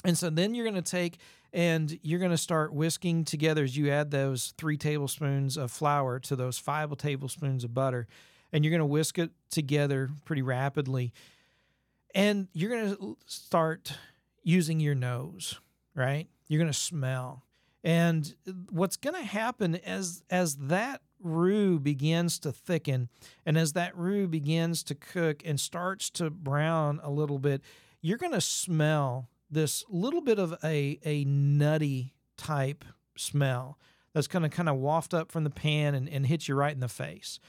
And 0.03 0.17
so 0.17 0.29
then 0.29 0.53
you're 0.53 0.65
going 0.65 0.75
to 0.75 0.81
take 0.81 1.17
and 1.51 1.99
you're 2.01 2.19
going 2.19 2.31
to 2.31 2.37
start 2.37 2.73
whisking 2.73 3.25
together 3.25 3.63
as 3.63 3.75
you 3.75 3.89
add 3.89 4.11
those 4.11 4.53
three 4.57 4.77
tablespoons 4.77 5.57
of 5.57 5.71
flour 5.71 6.19
to 6.19 6.35
those 6.35 6.57
five 6.57 6.95
tablespoons 6.97 7.63
of 7.63 7.73
butter. 7.73 8.07
And 8.53 8.63
you're 8.63 8.71
going 8.71 8.79
to 8.79 8.85
whisk 8.85 9.17
it 9.17 9.31
together 9.49 10.09
pretty 10.25 10.41
rapidly 10.41 11.13
and 12.15 12.47
you're 12.53 12.69
going 12.69 12.95
to 12.95 13.17
start 13.27 13.93
using 14.41 14.79
your 14.79 14.95
nose, 14.95 15.59
right? 15.93 16.27
You're 16.47 16.59
going 16.59 16.71
to 16.71 16.77
smell. 16.77 17.43
And 17.85 18.33
what's 18.71 18.97
going 18.97 19.15
to 19.15 19.23
happen 19.23 19.75
as 19.75 20.23
as 20.31 20.55
that 20.55 21.01
roux 21.21 21.79
begins 21.79 22.39
to 22.39 22.51
thicken 22.51 23.09
and 23.45 23.57
as 23.57 23.73
that 23.73 23.95
roux 23.95 24.27
begins 24.27 24.83
to 24.83 24.95
cook 24.95 25.41
and 25.45 25.59
starts 25.59 26.09
to 26.11 26.29
brown 26.31 26.99
a 27.03 27.11
little 27.11 27.37
bit, 27.37 27.61
you're 28.01 28.17
going 28.17 28.31
to 28.31 28.41
smell 28.41 29.29
this 29.51 29.85
little 29.87 30.21
bit 30.21 30.39
of 30.39 30.55
a 30.63 30.99
a 31.05 31.23
nutty 31.25 32.15
type 32.37 32.83
smell 33.15 33.77
that's 34.13 34.27
going 34.27 34.43
to 34.43 34.49
kind 34.49 34.67
of 34.67 34.77
waft 34.77 35.13
up 35.13 35.31
from 35.31 35.43
the 35.43 35.49
pan 35.51 35.93
and, 35.93 36.09
and 36.09 36.25
hit 36.25 36.47
you 36.47 36.55
right 36.55 36.73
in 36.73 36.79
the 36.79 36.87
face. 36.87 37.39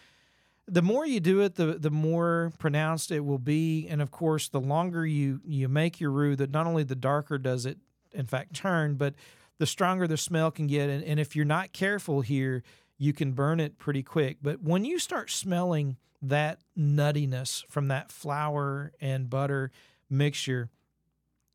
The 0.69 0.83
more 0.83 1.07
you 1.07 1.21
do 1.21 1.41
it, 1.41 1.55
the 1.55 1.79
the 1.79 1.91
more 1.91 2.53
pronounced 2.59 3.11
it 3.11 3.21
will 3.21 3.39
be, 3.39 3.87
and 3.89 4.03
of 4.03 4.11
course, 4.11 4.49
the 4.49 4.61
longer 4.61 5.07
you 5.07 5.41
you 5.47 5.67
make 5.69 5.99
your 5.99 6.11
roux, 6.11 6.37
that 6.37 6.51
not 6.51 6.67
only 6.67 6.83
the 6.83 6.95
darker 6.95 7.39
does 7.39 7.65
it, 7.65 7.79
in 8.13 8.27
fact, 8.27 8.53
turn, 8.53 8.97
but 8.97 9.15
the 9.59 9.67
stronger 9.67 10.07
the 10.07 10.17
smell 10.17 10.51
can 10.51 10.67
get. 10.67 10.89
And, 10.91 11.05
and 11.05 11.21
if 11.21 11.35
you're 11.35 11.45
not 11.45 11.73
careful 11.73 12.21
here, 12.21 12.63
you 12.99 13.13
can 13.13 13.33
burn 13.33 13.61
it 13.61 13.79
pretty 13.79 14.03
quick. 14.03 14.39
But 14.43 14.63
when 14.63 14.85
you 14.85 14.99
start 14.99 15.31
smelling 15.31 15.97
that 16.23 16.61
nuttiness 16.79 17.65
from 17.69 17.89
that 17.89 18.11
flour 18.11 18.93
and 19.01 19.29
butter 19.29 19.71
mixture, 20.09 20.71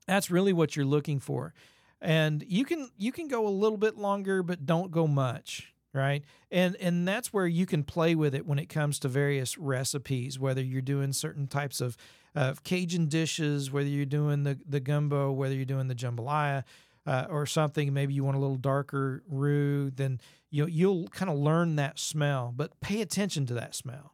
that's 0.08 0.32
really 0.32 0.54
what 0.54 0.76
you're 0.76 0.86
looking 0.86 1.20
for. 1.20 1.54
And 2.00 2.44
you 2.48 2.66
can 2.66 2.90
you 2.98 3.12
can 3.12 3.28
go 3.28 3.48
a 3.48 3.50
little 3.50 3.78
bit 3.78 3.98
longer, 3.98 4.42
but 4.42 4.66
don't 4.66 4.92
go 4.92 5.06
much 5.06 5.72
right 5.94 6.24
and 6.50 6.76
and 6.78 7.08
that's 7.08 7.34
where 7.34 7.48
you 7.48 7.66
can 7.66 7.84
play 7.84 8.16
with 8.16 8.34
it 8.34 8.46
when 8.46 8.60
it 8.60 8.68
comes 8.68 8.98
to 9.00 9.08
various 9.08 9.58
recipes 9.58 10.40
whether 10.40 10.62
you're 10.62 10.82
doing 10.82 11.12
certain 11.12 11.48
types 11.48 11.82
of 11.82 11.98
uh, 12.36 12.54
cajun 12.64 13.08
dishes 13.08 13.72
whether 13.72 13.90
you're 13.90 14.06
doing 14.06 14.44
the 14.44 14.58
the 14.66 14.80
gumbo 14.80 15.32
whether 15.32 15.54
you're 15.54 15.66
doing 15.66 15.88
the 15.88 15.96
jambalaya 15.96 16.64
uh, 17.06 17.26
or 17.30 17.46
something 17.46 17.94
maybe 17.94 18.14
you 18.14 18.24
want 18.24 18.38
a 18.38 18.40
little 18.40 18.58
darker 18.58 19.24
roux 19.28 19.90
then 19.92 20.20
you'll 20.50 20.70
you'll 20.70 21.08
kind 21.10 21.32
of 21.32 21.38
learn 21.38 21.76
that 21.76 21.98
smell 21.98 22.54
but 22.56 22.80
pay 22.82 23.02
attention 23.02 23.46
to 23.46 23.54
that 23.54 23.74
smell 23.76 24.14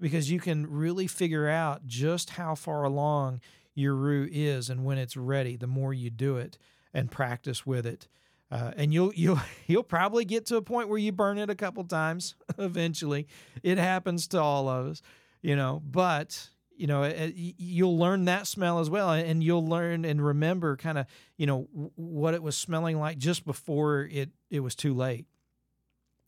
because 0.00 0.30
you 0.30 0.40
can 0.40 0.66
really 0.66 1.06
figure 1.06 1.48
out 1.48 1.86
just 1.86 2.30
how 2.30 2.54
far 2.54 2.84
along 2.84 3.40
your 3.74 3.94
roux 3.94 4.28
is 4.30 4.70
and 4.70 4.84
when 4.84 4.98
it's 4.98 5.16
ready 5.16 5.56
the 5.56 5.66
more 5.66 5.92
you 5.92 6.10
do 6.10 6.36
it 6.36 6.58
and 6.94 7.10
practice 7.10 7.66
with 7.66 7.86
it 7.86 8.06
uh, 8.52 8.70
and 8.76 8.92
you'll 8.92 9.12
you'll 9.14 9.40
you'll 9.66 9.82
probably 9.82 10.24
get 10.24 10.46
to 10.46 10.56
a 10.56 10.62
point 10.62 10.88
where 10.88 10.98
you 10.98 11.10
burn 11.10 11.38
it 11.38 11.48
a 11.48 11.54
couple 11.54 11.82
times 11.84 12.34
eventually. 12.58 13.26
It 13.62 13.78
happens 13.78 14.28
to 14.28 14.40
all 14.40 14.68
of 14.68 14.86
us, 14.88 15.02
you 15.40 15.56
know. 15.56 15.82
But 15.84 16.50
you 16.82 16.88
know, 16.88 17.04
you'll 17.36 17.96
learn 17.96 18.24
that 18.24 18.48
smell 18.48 18.80
as 18.80 18.90
well, 18.90 19.12
and 19.12 19.40
you'll 19.40 19.64
learn 19.64 20.04
and 20.04 20.20
remember 20.20 20.76
kind 20.76 20.98
of 20.98 21.06
you 21.36 21.46
know 21.46 21.68
what 21.94 22.34
it 22.34 22.42
was 22.42 22.56
smelling 22.56 22.98
like 22.98 23.18
just 23.18 23.46
before 23.46 24.08
it 24.10 24.30
it 24.50 24.60
was 24.60 24.74
too 24.74 24.92
late. 24.92 25.26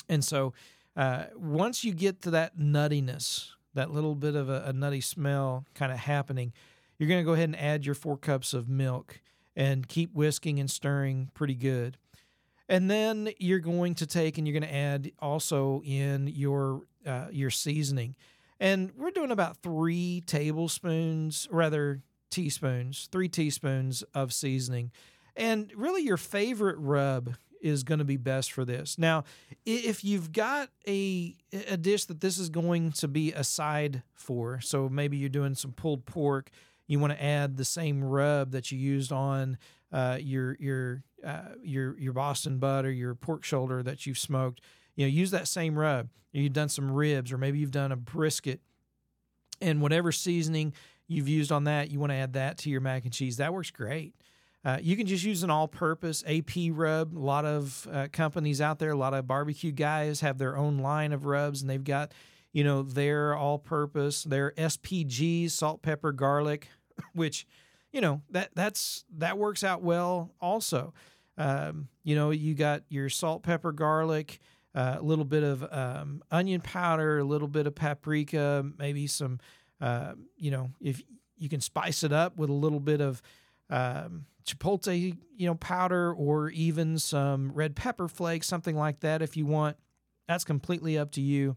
And 0.08 0.24
so, 0.24 0.52
uh, 0.96 1.24
once 1.34 1.82
you 1.82 1.92
get 1.92 2.22
to 2.22 2.30
that 2.30 2.56
nuttiness, 2.56 3.48
that 3.74 3.90
little 3.90 4.14
bit 4.14 4.36
of 4.36 4.48
a, 4.48 4.66
a 4.66 4.72
nutty 4.72 5.00
smell 5.00 5.64
kind 5.74 5.90
of 5.90 5.98
happening, 5.98 6.52
you're 6.98 7.08
going 7.08 7.20
to 7.20 7.26
go 7.26 7.32
ahead 7.32 7.48
and 7.48 7.58
add 7.58 7.84
your 7.84 7.96
four 7.96 8.16
cups 8.16 8.54
of 8.54 8.68
milk 8.68 9.20
and 9.56 9.88
keep 9.88 10.14
whisking 10.14 10.60
and 10.60 10.70
stirring 10.70 11.30
pretty 11.34 11.56
good. 11.56 11.98
And 12.68 12.88
then 12.88 13.30
you're 13.40 13.58
going 13.58 13.96
to 13.96 14.06
take 14.06 14.38
and 14.38 14.46
you're 14.46 14.58
going 14.58 14.70
to 14.70 14.76
add 14.76 15.10
also 15.18 15.82
in 15.84 16.28
your 16.28 16.82
uh, 17.04 17.26
your 17.32 17.50
seasoning. 17.50 18.14
And 18.64 18.92
we're 18.96 19.10
doing 19.10 19.30
about 19.30 19.58
three 19.58 20.22
tablespoons, 20.26 21.46
rather 21.50 22.00
teaspoons, 22.30 23.10
three 23.12 23.28
teaspoons 23.28 24.02
of 24.14 24.32
seasoning. 24.32 24.90
And 25.36 25.70
really, 25.76 26.02
your 26.02 26.16
favorite 26.16 26.78
rub 26.78 27.34
is 27.60 27.82
going 27.82 27.98
to 27.98 28.06
be 28.06 28.16
best 28.16 28.52
for 28.52 28.64
this. 28.64 28.96
Now, 28.96 29.24
if 29.66 30.02
you've 30.02 30.32
got 30.32 30.70
a 30.88 31.36
a 31.52 31.76
dish 31.76 32.06
that 32.06 32.22
this 32.22 32.38
is 32.38 32.48
going 32.48 32.92
to 32.92 33.06
be 33.06 33.32
a 33.32 33.44
side 33.44 34.02
for, 34.14 34.62
so 34.62 34.88
maybe 34.88 35.18
you're 35.18 35.28
doing 35.28 35.54
some 35.54 35.72
pulled 35.72 36.06
pork, 36.06 36.48
you 36.86 36.98
want 36.98 37.12
to 37.12 37.22
add 37.22 37.58
the 37.58 37.66
same 37.66 38.02
rub 38.02 38.52
that 38.52 38.72
you 38.72 38.78
used 38.78 39.12
on 39.12 39.58
uh, 39.92 40.16
your 40.18 40.56
your 40.58 41.02
uh, 41.22 41.50
your 41.62 41.98
your 41.98 42.14
Boston 42.14 42.56
butt 42.56 42.86
or 42.86 42.92
your 42.92 43.14
pork 43.14 43.44
shoulder 43.44 43.82
that 43.82 44.06
you've 44.06 44.16
smoked, 44.16 44.62
you 44.96 45.06
know, 45.06 45.10
use 45.10 45.30
that 45.32 45.48
same 45.48 45.78
rub. 45.78 46.08
You've 46.32 46.52
done 46.52 46.68
some 46.68 46.90
ribs, 46.90 47.32
or 47.32 47.38
maybe 47.38 47.58
you've 47.58 47.70
done 47.70 47.92
a 47.92 47.96
brisket, 47.96 48.60
and 49.60 49.80
whatever 49.80 50.10
seasoning 50.10 50.72
you've 51.06 51.28
used 51.28 51.52
on 51.52 51.64
that, 51.64 51.90
you 51.90 52.00
want 52.00 52.10
to 52.10 52.16
add 52.16 52.32
that 52.32 52.58
to 52.58 52.70
your 52.70 52.80
mac 52.80 53.04
and 53.04 53.12
cheese. 53.12 53.36
That 53.36 53.52
works 53.52 53.70
great. 53.70 54.14
Uh, 54.64 54.78
you 54.80 54.96
can 54.96 55.06
just 55.06 55.24
use 55.24 55.42
an 55.42 55.50
all-purpose 55.50 56.24
AP 56.26 56.70
rub. 56.70 57.16
A 57.16 57.18
lot 57.18 57.44
of 57.44 57.86
uh, 57.92 58.08
companies 58.10 58.60
out 58.60 58.78
there, 58.78 58.92
a 58.92 58.96
lot 58.96 59.12
of 59.12 59.26
barbecue 59.26 59.72
guys 59.72 60.20
have 60.20 60.38
their 60.38 60.56
own 60.56 60.78
line 60.78 61.12
of 61.12 61.26
rubs, 61.26 61.60
and 61.60 61.68
they've 61.68 61.84
got, 61.84 62.12
you 62.52 62.64
know, 62.64 62.82
their 62.82 63.36
all-purpose, 63.36 64.24
their 64.24 64.52
SPGs, 64.52 65.50
salt, 65.50 65.82
pepper, 65.82 66.12
garlic, 66.12 66.68
which, 67.12 67.46
you 67.92 68.00
know, 68.00 68.22
that 68.30 68.50
that's 68.54 69.04
that 69.18 69.36
works 69.36 69.62
out 69.62 69.82
well 69.82 70.32
also. 70.40 70.94
Um, 71.36 71.88
you 72.02 72.14
know, 72.14 72.30
you 72.30 72.54
got 72.54 72.84
your 72.88 73.10
salt, 73.10 73.42
pepper, 73.42 73.72
garlic, 73.72 74.40
a 74.74 75.00
little 75.00 75.24
bit 75.24 75.42
of 75.42 75.64
um, 75.72 76.22
onion 76.30 76.60
powder, 76.60 77.18
a 77.18 77.24
little 77.24 77.48
bit 77.48 77.66
of 77.66 77.74
paprika, 77.74 78.64
maybe 78.78 79.06
some, 79.06 79.38
uh, 79.80 80.14
you 80.36 80.50
know, 80.50 80.70
if 80.80 81.02
you 81.36 81.48
can 81.48 81.60
spice 81.60 82.02
it 82.02 82.12
up 82.12 82.36
with 82.36 82.50
a 82.50 82.54
little 82.54 82.80
bit 82.80 83.00
of 83.00 83.22
um, 83.70 84.26
chipotle, 84.44 85.16
you 85.36 85.46
know, 85.46 85.54
powder 85.54 86.12
or 86.12 86.50
even 86.50 86.98
some 86.98 87.52
red 87.52 87.74
pepper 87.74 88.08
flakes, 88.08 88.46
something 88.46 88.76
like 88.76 89.00
that 89.00 89.22
if 89.22 89.36
you 89.36 89.46
want. 89.46 89.76
That's 90.28 90.44
completely 90.44 90.96
up 90.98 91.12
to 91.12 91.20
you. 91.20 91.56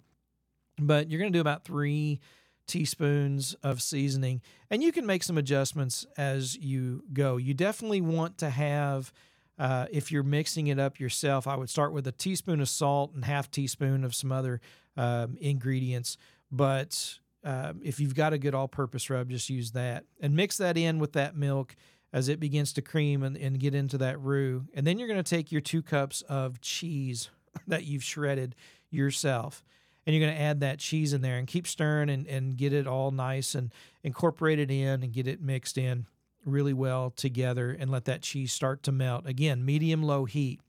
But 0.79 1.09
you're 1.09 1.19
going 1.19 1.31
to 1.31 1.37
do 1.37 1.41
about 1.41 1.65
three 1.65 2.19
teaspoons 2.67 3.55
of 3.63 3.81
seasoning, 3.81 4.41
and 4.69 4.83
you 4.83 4.91
can 4.91 5.05
make 5.05 5.23
some 5.23 5.37
adjustments 5.37 6.05
as 6.17 6.55
you 6.57 7.03
go. 7.13 7.37
You 7.37 7.53
definitely 7.53 8.01
want 8.01 8.37
to 8.39 8.49
have, 8.49 9.11
uh, 9.59 9.87
if 9.91 10.11
you're 10.11 10.23
mixing 10.23 10.67
it 10.67 10.79
up 10.79 10.99
yourself, 10.99 11.47
I 11.47 11.55
would 11.55 11.69
start 11.69 11.93
with 11.93 12.07
a 12.07 12.11
teaspoon 12.11 12.61
of 12.61 12.69
salt 12.69 13.13
and 13.13 13.25
half 13.25 13.49
teaspoon 13.49 14.03
of 14.03 14.13
some 14.13 14.31
other 14.31 14.61
um, 14.95 15.37
ingredients. 15.39 16.17
But 16.51 17.17
uh, 17.43 17.73
if 17.83 17.99
you've 17.99 18.15
got 18.15 18.33
a 18.33 18.37
good 18.37 18.53
all-purpose 18.53 19.09
rub, 19.09 19.29
just 19.29 19.49
use 19.49 19.71
that 19.71 20.05
and 20.19 20.35
mix 20.35 20.57
that 20.57 20.77
in 20.77 20.99
with 20.99 21.13
that 21.13 21.35
milk 21.35 21.75
as 22.13 22.29
it 22.29 22.39
begins 22.39 22.71
to 22.73 22.81
cream 22.81 23.23
and, 23.23 23.35
and 23.35 23.59
get 23.59 23.75
into 23.75 23.97
that 23.97 24.19
roux. 24.19 24.65
And 24.73 24.85
then 24.85 24.97
you're 24.97 25.07
going 25.07 25.23
to 25.23 25.35
take 25.35 25.51
your 25.51 25.61
two 25.61 25.81
cups 25.81 26.21
of 26.23 26.61
cheese 26.61 27.29
that 27.67 27.85
you've 27.85 28.03
shredded 28.03 28.55
yourself 28.89 29.63
and 30.05 30.15
you're 30.15 30.25
going 30.25 30.37
to 30.37 30.41
add 30.41 30.61
that 30.61 30.79
cheese 30.79 31.11
in 31.11 31.21
there 31.21 31.37
and 31.37 31.47
keep 31.47 31.67
stirring 31.67 32.09
and, 32.09 32.25
and 32.27 32.55
get 32.55 32.71
it 32.71 32.87
all 32.87 33.11
nice 33.11 33.55
and 33.55 33.73
incorporate 34.03 34.57
it 34.57 34.71
in 34.71 35.03
and 35.03 35.11
get 35.11 35.27
it 35.27 35.41
mixed 35.41 35.77
in 35.77 36.05
really 36.47 36.73
well 36.73 37.11
together 37.11 37.75
and 37.77 37.91
let 37.91 38.05
that 38.05 38.21
cheese 38.21 38.51
start 38.51 38.83
to 38.83 38.91
melt. 38.91 39.27
Again, 39.27 39.65
medium 39.65 40.01
low 40.01 40.25
heat. 40.25 40.59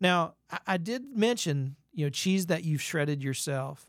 Now, 0.00 0.34
I, 0.66 0.78
did 0.78 1.16
mention, 1.16 1.76
you 1.92 2.06
know, 2.06 2.10
cheese 2.10 2.46
that 2.46 2.64
you've 2.64 2.82
shredded 2.82 3.22
yourself. 3.22 3.88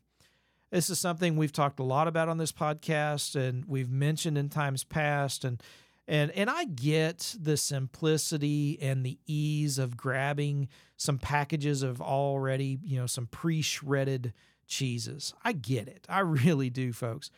This 0.72 0.90
is 0.90 1.00
something 1.00 1.36
we've 1.36 1.52
talked 1.52 1.80
a 1.80 1.84
lot 1.84 2.08
about 2.08 2.30
on 2.30 2.38
this 2.38 2.52
podcast 2.52 3.36
and 3.36 3.66
we've 3.66 3.90
mentioned 3.90 4.38
in 4.38 4.50
times 4.50 4.84
past 4.84 5.44
and 5.44 5.62
and 6.08 6.32
and 6.32 6.50
I 6.50 6.66
get 6.66 7.36
the 7.40 7.56
simplicity 7.56 8.78
and 8.82 9.06
the 9.06 9.18
ease 9.26 9.78
of 9.78 9.96
grabbing 9.96 10.68
some 10.98 11.18
packages 11.18 11.82
of 11.82 12.02
already, 12.02 12.80
you 12.84 13.00
know, 13.00 13.06
some 13.06 13.28
pre-shredded 13.28 14.34
cheeses. 14.68 15.34
I 15.44 15.54
get 15.54 15.88
it. 15.88 16.06
I 16.10 16.20
really 16.22 16.70
do, 16.70 16.92
folks. 16.92 17.30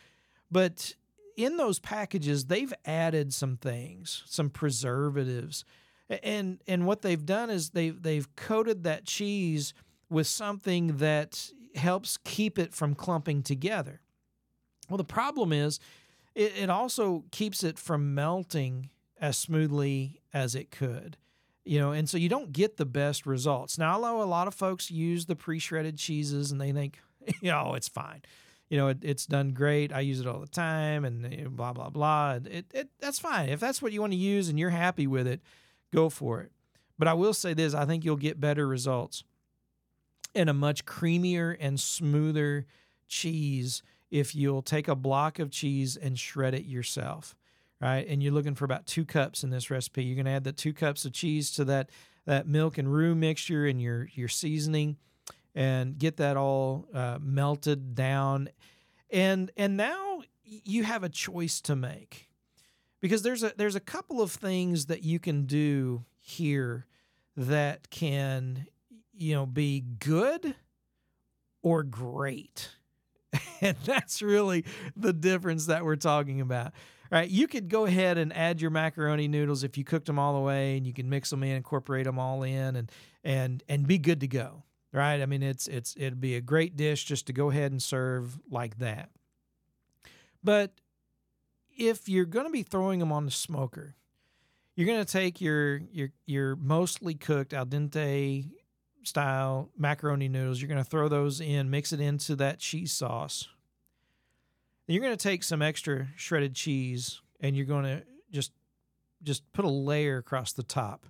But 0.49 0.95
in 1.35 1.57
those 1.57 1.79
packages, 1.79 2.45
they've 2.45 2.73
added 2.85 3.33
some 3.33 3.57
things, 3.57 4.23
some 4.25 4.49
preservatives. 4.49 5.65
And 6.23 6.59
and 6.67 6.85
what 6.85 7.01
they've 7.01 7.25
done 7.25 7.49
is 7.49 7.71
they've 7.71 7.99
they've 8.01 8.33
coated 8.35 8.83
that 8.83 9.05
cheese 9.05 9.73
with 10.09 10.27
something 10.27 10.97
that 10.97 11.51
helps 11.75 12.17
keep 12.17 12.59
it 12.59 12.73
from 12.73 12.93
clumping 12.93 13.41
together. 13.41 14.01
Well, 14.89 14.97
the 14.97 15.03
problem 15.03 15.51
is 15.51 15.79
it, 16.35 16.53
it 16.57 16.69
also 16.69 17.25
keeps 17.31 17.63
it 17.63 17.79
from 17.79 18.13
melting 18.13 18.89
as 19.19 19.37
smoothly 19.37 20.21
as 20.33 20.55
it 20.55 20.69
could 20.69 21.15
you 21.63 21.79
know 21.79 21.93
and 21.93 22.09
so 22.09 22.17
you 22.17 22.27
don't 22.27 22.51
get 22.51 22.75
the 22.75 22.85
best 22.85 23.25
results 23.25 23.77
now 23.77 23.93
although 23.93 24.21
a 24.21 24.25
lot 24.25 24.45
of 24.45 24.53
folks 24.53 24.91
use 24.91 25.25
the 25.25 25.37
pre-shredded 25.37 25.97
cheeses 25.97 26.51
and 26.51 26.59
they 26.59 26.73
think 26.73 26.99
you 27.41 27.51
oh, 27.51 27.69
know, 27.69 27.73
it's 27.75 27.87
fine. 27.87 28.21
You 28.69 28.77
know, 28.77 28.87
it, 28.87 28.97
it's 29.01 29.25
done 29.25 29.51
great. 29.51 29.93
I 29.93 29.99
use 29.99 30.19
it 30.19 30.27
all 30.27 30.39
the 30.39 30.47
time, 30.47 31.05
and 31.05 31.25
eh, 31.25 31.45
blah 31.47 31.73
blah 31.73 31.89
blah. 31.89 32.39
It, 32.45 32.65
it 32.73 32.89
that's 32.99 33.19
fine. 33.19 33.49
If 33.49 33.59
that's 33.59 33.81
what 33.81 33.91
you 33.91 34.01
want 34.01 34.13
to 34.13 34.17
use 34.17 34.49
and 34.49 34.59
you're 34.59 34.71
happy 34.71 35.07
with 35.07 35.27
it, 35.27 35.41
go 35.93 36.09
for 36.09 36.41
it. 36.41 36.51
But 36.97 37.07
I 37.07 37.13
will 37.13 37.33
say 37.33 37.53
this: 37.53 37.73
I 37.73 37.85
think 37.85 38.03
you'll 38.03 38.15
get 38.15 38.39
better 38.39 38.67
results 38.67 39.23
and 40.33 40.49
a 40.49 40.53
much 40.53 40.85
creamier 40.85 41.55
and 41.59 41.79
smoother 41.79 42.65
cheese 43.07 43.81
if 44.11 44.35
you'll 44.35 44.61
take 44.61 44.87
a 44.87 44.95
block 44.95 45.39
of 45.39 45.49
cheese 45.49 45.95
and 45.95 46.19
shred 46.19 46.53
it 46.53 46.65
yourself, 46.65 47.35
right? 47.81 48.05
And 48.07 48.21
you're 48.21 48.33
looking 48.33 48.55
for 48.55 48.65
about 48.65 48.85
two 48.85 49.05
cups 49.05 49.43
in 49.43 49.49
this 49.49 49.71
recipe. 49.71 50.03
You're 50.03 50.15
going 50.15 50.25
to 50.25 50.31
add 50.31 50.43
the 50.43 50.51
two 50.51 50.73
cups 50.73 51.05
of 51.05 51.13
cheese 51.13 51.51
to 51.51 51.65
that 51.65 51.89
that 52.25 52.47
milk 52.47 52.77
and 52.77 52.91
roux 52.91 53.13
mixture 53.15 53.65
and 53.65 53.81
your 53.81 54.09
your 54.13 54.27
seasoning 54.27 54.97
and 55.55 55.97
get 55.97 56.17
that 56.17 56.35
all 56.37 56.85
uh, 56.93 57.17
melted 57.21 57.95
down. 57.95 58.49
And 59.09 59.49
and 59.55 59.77
now 59.77 60.21
you 60.43 60.83
have 60.83 61.03
a 61.03 61.09
choice 61.09 61.61
to 61.61 61.75
make 61.75 62.29
because 62.99 63.23
there's 63.23 63.43
a 63.43 63.53
there's 63.55 63.75
a 63.75 63.79
couple 63.79 64.21
of 64.21 64.31
things 64.31 64.87
that 64.87 65.03
you 65.03 65.19
can 65.19 65.45
do 65.45 66.03
here 66.19 66.85
that 67.37 67.89
can 67.89 68.67
you 69.13 69.33
know 69.33 69.45
be 69.45 69.81
good 69.81 70.55
or 71.63 71.83
great. 71.83 72.69
And 73.61 73.77
that's 73.85 74.21
really 74.21 74.65
the 74.97 75.13
difference 75.13 75.67
that 75.67 75.85
we're 75.85 75.95
talking 75.95 76.41
about. 76.41 76.73
Right? 77.09 77.29
You 77.29 77.47
could 77.47 77.69
go 77.69 77.85
ahead 77.85 78.17
and 78.17 78.35
add 78.35 78.61
your 78.61 78.69
macaroni 78.69 79.27
noodles 79.27 79.63
if 79.63 79.77
you 79.77 79.83
cooked 79.83 80.07
them 80.07 80.19
all 80.19 80.33
the 80.33 80.41
way 80.41 80.77
and 80.77 80.85
you 80.85 80.93
can 80.93 81.09
mix 81.09 81.29
them 81.29 81.41
in, 81.41 81.55
incorporate 81.55 82.05
them 82.05 82.19
all 82.19 82.43
in 82.43 82.75
and 82.75 82.91
and 83.23 83.63
and 83.69 83.87
be 83.87 83.97
good 83.97 84.19
to 84.19 84.27
go 84.27 84.64
right? 84.95 85.21
I 85.21 85.25
mean, 85.25 85.43
it's 85.43 85.67
it's 85.67 85.93
it'd 85.97 86.21
be 86.21 86.35
a 86.35 86.41
great 86.41 86.75
dish 86.75 87.03
just 87.03 87.27
to 87.27 87.33
go 87.33 87.49
ahead 87.49 87.71
and 87.71 87.83
serve 87.83 88.39
like 88.49 88.79
that. 88.79 89.09
But 90.43 90.71
if 91.77 92.07
you're 92.07 92.25
going 92.25 92.45
to 92.45 92.51
be 92.51 92.63
throwing 92.63 92.99
them 92.99 93.11
on 93.11 93.25
the 93.25 93.31
smoker, 93.31 93.95
you're 94.75 94.87
going 94.87 95.03
to 95.03 95.11
take 95.11 95.41
your 95.41 95.77
your 95.91 96.09
your 96.25 96.55
mostly 96.55 97.13
cooked 97.13 97.53
al 97.53 97.65
dente 97.65 98.49
style 99.03 99.69
macaroni 99.77 100.29
noodles. 100.29 100.61
You're 100.61 100.69
going 100.69 100.83
to 100.83 100.89
throw 100.89 101.07
those 101.07 101.41
in, 101.41 101.69
mix 101.69 101.91
it 101.91 101.99
into 101.99 102.35
that 102.37 102.59
cheese 102.59 102.91
sauce. 102.91 103.47
Then 104.87 104.95
you're 104.95 105.03
going 105.03 105.17
to 105.17 105.23
take 105.23 105.43
some 105.43 105.61
extra 105.61 106.07
shredded 106.15 106.55
cheese 106.55 107.21
and 107.39 107.55
you're 107.55 107.65
going 107.65 107.83
to 107.83 108.03
just 108.31 108.51
just 109.23 109.51
put 109.53 109.65
a 109.65 109.69
layer 109.69 110.17
across 110.17 110.53
the 110.53 110.63
top. 110.63 111.05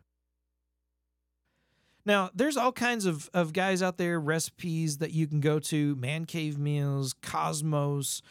Now, 2.05 2.29
there's 2.35 2.55
all 2.55 2.71
kinds 2.71 3.05
of, 3.05 3.29
of 3.33 3.51
guys 3.51 3.81
out 3.81 3.97
there, 3.97 4.19
recipes 4.19 4.99
that 4.99 5.11
you 5.11 5.25
can 5.25 5.39
go 5.39 5.59
to, 5.59 5.95
Man 5.95 6.25
Cave 6.25 6.57
Meals, 6.59 7.15
Kosmo's, 7.15 8.21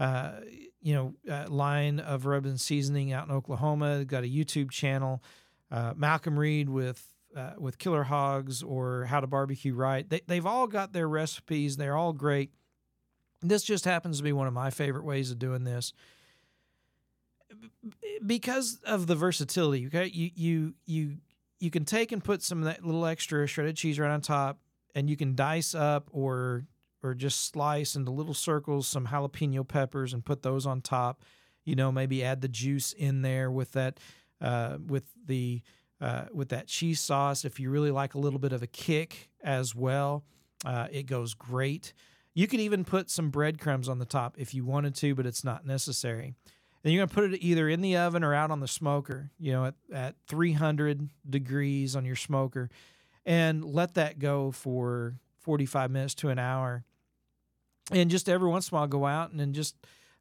uh, 0.00 0.32
you 0.80 0.94
know, 0.94 1.14
uh, 1.30 1.46
line 1.48 2.00
of 2.00 2.24
rub 2.24 2.46
and 2.46 2.60
seasoning 2.60 3.12
out 3.12 3.28
in 3.28 3.34
Oklahoma. 3.34 3.98
They've 3.98 4.06
got 4.06 4.24
a 4.24 4.28
YouTube 4.28 4.70
channel. 4.70 5.22
Uh, 5.70 5.92
Malcolm 5.94 6.38
Reed 6.38 6.70
with 6.70 7.04
uh, 7.36 7.52
with 7.58 7.76
Killer 7.76 8.04
Hogs 8.04 8.62
or 8.62 9.04
How 9.04 9.20
to 9.20 9.26
Barbecue 9.26 9.74
Right. 9.74 10.08
They, 10.08 10.22
they've 10.26 10.46
all 10.46 10.66
got 10.66 10.94
their 10.94 11.06
recipes. 11.06 11.76
They're 11.76 11.96
all 11.96 12.14
great. 12.14 12.50
This 13.42 13.62
just 13.62 13.84
happens 13.84 14.16
to 14.16 14.22
be 14.24 14.32
one 14.32 14.46
of 14.46 14.54
my 14.54 14.70
favorite 14.70 15.04
ways 15.04 15.30
of 15.30 15.38
doing 15.38 15.64
this 15.64 15.92
because 18.24 18.80
of 18.84 19.06
the 19.06 19.14
versatility. 19.14 19.86
Okay, 19.86 20.06
you 20.06 20.30
you 20.34 20.74
you 20.86 21.16
you 21.60 21.70
can 21.70 21.84
take 21.84 22.12
and 22.12 22.22
put 22.22 22.42
some 22.42 22.58
of 22.58 22.64
that 22.64 22.84
little 22.84 23.06
extra 23.06 23.46
shredded 23.46 23.76
cheese 23.76 23.98
right 23.98 24.10
on 24.10 24.20
top, 24.20 24.60
and 24.94 25.08
you 25.08 25.16
can 25.16 25.34
dice 25.34 25.74
up 25.74 26.08
or 26.12 26.64
or 27.02 27.14
just 27.14 27.50
slice 27.52 27.94
into 27.94 28.10
little 28.10 28.34
circles 28.34 28.86
some 28.86 29.06
jalapeno 29.06 29.66
peppers 29.66 30.12
and 30.12 30.24
put 30.24 30.42
those 30.42 30.66
on 30.66 30.80
top. 30.80 31.22
You 31.64 31.76
know, 31.76 31.92
maybe 31.92 32.24
add 32.24 32.40
the 32.40 32.48
juice 32.48 32.92
in 32.92 33.22
there 33.22 33.50
with 33.50 33.72
that 33.72 33.98
uh, 34.40 34.78
with 34.86 35.04
the 35.26 35.62
uh, 36.00 36.24
with 36.32 36.48
that 36.50 36.66
cheese 36.66 37.00
sauce. 37.00 37.44
If 37.44 37.60
you 37.60 37.70
really 37.70 37.90
like 37.90 38.14
a 38.14 38.18
little 38.18 38.38
bit 38.38 38.52
of 38.52 38.62
a 38.62 38.66
kick 38.66 39.30
as 39.42 39.74
well, 39.74 40.24
uh, 40.64 40.88
it 40.90 41.06
goes 41.06 41.34
great. 41.34 41.92
You 42.34 42.46
could 42.46 42.60
even 42.60 42.84
put 42.84 43.10
some 43.10 43.30
breadcrumbs 43.30 43.88
on 43.88 43.98
the 43.98 44.04
top 44.04 44.36
if 44.38 44.54
you 44.54 44.64
wanted 44.64 44.94
to, 44.96 45.14
but 45.14 45.26
it's 45.26 45.42
not 45.42 45.66
necessary. 45.66 46.34
Then 46.82 46.92
you're 46.92 47.00
going 47.00 47.08
to 47.08 47.14
put 47.14 47.32
it 47.32 47.42
either 47.42 47.68
in 47.68 47.80
the 47.80 47.96
oven 47.96 48.22
or 48.22 48.34
out 48.34 48.50
on 48.50 48.60
the 48.60 48.68
smoker, 48.68 49.30
you 49.38 49.52
know, 49.52 49.66
at, 49.66 49.74
at 49.92 50.14
300 50.28 51.08
degrees 51.28 51.96
on 51.96 52.04
your 52.04 52.16
smoker, 52.16 52.70
and 53.26 53.64
let 53.64 53.94
that 53.94 54.18
go 54.18 54.50
for 54.52 55.16
45 55.40 55.90
minutes 55.90 56.14
to 56.16 56.28
an 56.28 56.38
hour. 56.38 56.84
And 57.90 58.10
just 58.10 58.28
every 58.28 58.48
once 58.48 58.70
in 58.70 58.76
a 58.76 58.80
while, 58.80 58.86
go 58.86 59.06
out 59.06 59.30
and 59.30 59.40
then 59.40 59.52
just, 59.52 59.74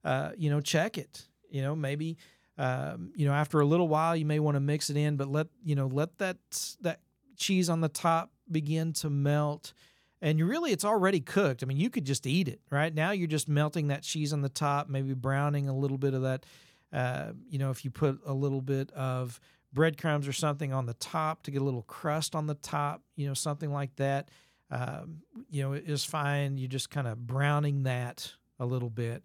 uh, 0.04 0.32
you 0.38 0.50
know, 0.50 0.62
check 0.62 0.98
it. 0.98 1.28
You 1.50 1.62
know, 1.62 1.76
maybe, 1.76 2.18
um, 2.58 3.12
you 3.16 3.28
know, 3.28 3.34
after 3.34 3.60
a 3.60 3.66
little 3.66 3.88
while, 3.88 4.16
you 4.16 4.26
may 4.26 4.40
want 4.40 4.56
to 4.56 4.60
mix 4.60 4.90
it 4.90 4.98
in, 4.98 5.16
but 5.16 5.28
let, 5.28 5.48
you 5.64 5.76
know, 5.76 5.88
let 5.88 6.18
that, 6.18 6.38
that 6.82 7.02
cheese 7.38 7.70
on 7.70 7.82
the 7.82 7.90
top 7.90 8.32
begin 8.50 8.94
to 8.94 9.10
melt 9.10 9.74
and 10.22 10.40
really 10.42 10.72
it's 10.72 10.86
already 10.86 11.20
cooked. 11.20 11.64
I 11.64 11.66
mean, 11.66 11.78
you 11.78 11.90
could 11.90 12.06
just 12.06 12.26
eat 12.26 12.48
it 12.48 12.62
right 12.72 12.94
now. 12.94 13.12
You're 13.12 13.28
just 13.28 13.48
melting 13.48 13.88
that 13.88 14.04
cheese 14.04 14.34
on 14.34 14.42
the 14.42 14.50
top, 14.50 14.90
maybe 14.90 15.14
browning 15.14 15.70
a 15.70 15.76
little 15.76 15.98
bit 15.98 16.14
of 16.14 16.24
that. 16.24 16.46
Uh, 16.92 17.34
you 17.50 17.60
know, 17.60 17.70
if 17.70 17.84
you 17.84 17.92
put 17.92 18.20
a 18.26 18.34
little 18.34 18.62
bit 18.62 18.92
of 18.94 19.40
breadcrumbs 19.74 20.28
or 20.28 20.34
something 20.34 20.74
on 20.74 20.86
the 20.86 20.94
top 20.96 21.44
to 21.44 21.52
get 21.52 21.62
a 21.62 21.66
little 21.66 21.84
crust 21.84 22.36
on 22.36 22.48
the 22.48 22.56
top, 22.56 23.02
you 23.16 23.28
know, 23.28 23.34
something 23.34 23.72
like 23.72 23.96
that. 23.98 24.30
Um, 24.70 25.22
you 25.50 25.62
know, 25.62 25.74
is 25.74 26.04
fine. 26.04 26.58
You're 26.58 26.68
just 26.68 26.90
kind 26.90 27.08
of 27.08 27.26
browning 27.26 27.84
that 27.84 28.34
a 28.60 28.66
little 28.66 28.90
bit 28.90 29.24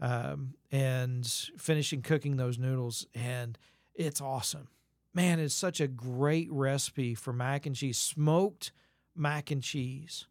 um, 0.00 0.54
and 0.72 1.26
finishing 1.58 2.02
cooking 2.02 2.36
those 2.36 2.58
noodles, 2.58 3.06
and 3.14 3.58
it's 3.94 4.20
awesome. 4.20 4.68
Man, 5.12 5.38
it's 5.40 5.54
such 5.54 5.80
a 5.80 5.88
great 5.88 6.48
recipe 6.50 7.14
for 7.14 7.32
mac 7.32 7.66
and 7.66 7.74
cheese, 7.74 7.98
smoked 7.98 8.72
mac 9.14 9.50
and 9.50 9.62
cheese. 9.62 10.26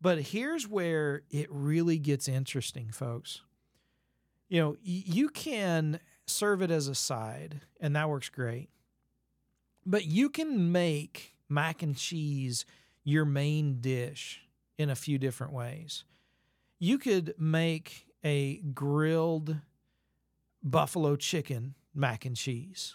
But 0.00 0.20
here's 0.20 0.66
where 0.68 1.22
it 1.30 1.48
really 1.50 1.98
gets 1.98 2.28
interesting, 2.28 2.90
folks. 2.90 3.42
You 4.48 4.60
know, 4.60 4.76
you 4.82 5.28
can 5.28 6.00
serve 6.26 6.62
it 6.62 6.70
as 6.70 6.88
a 6.88 6.94
side, 6.94 7.62
and 7.80 7.96
that 7.96 8.08
works 8.08 8.28
great. 8.28 8.70
But 9.84 10.06
you 10.06 10.30
can 10.30 10.70
make 10.70 11.34
mac 11.48 11.82
and 11.82 11.96
cheese 11.96 12.64
your 13.04 13.24
main 13.24 13.80
dish 13.80 14.42
in 14.76 14.90
a 14.90 14.94
few 14.96 15.18
different 15.18 15.52
ways. 15.52 16.04
You 16.78 16.98
could 16.98 17.34
make 17.38 18.06
a 18.24 18.58
grilled 18.58 19.56
buffalo 20.62 21.16
chicken 21.16 21.74
mac 21.94 22.24
and 22.24 22.36
cheese, 22.36 22.94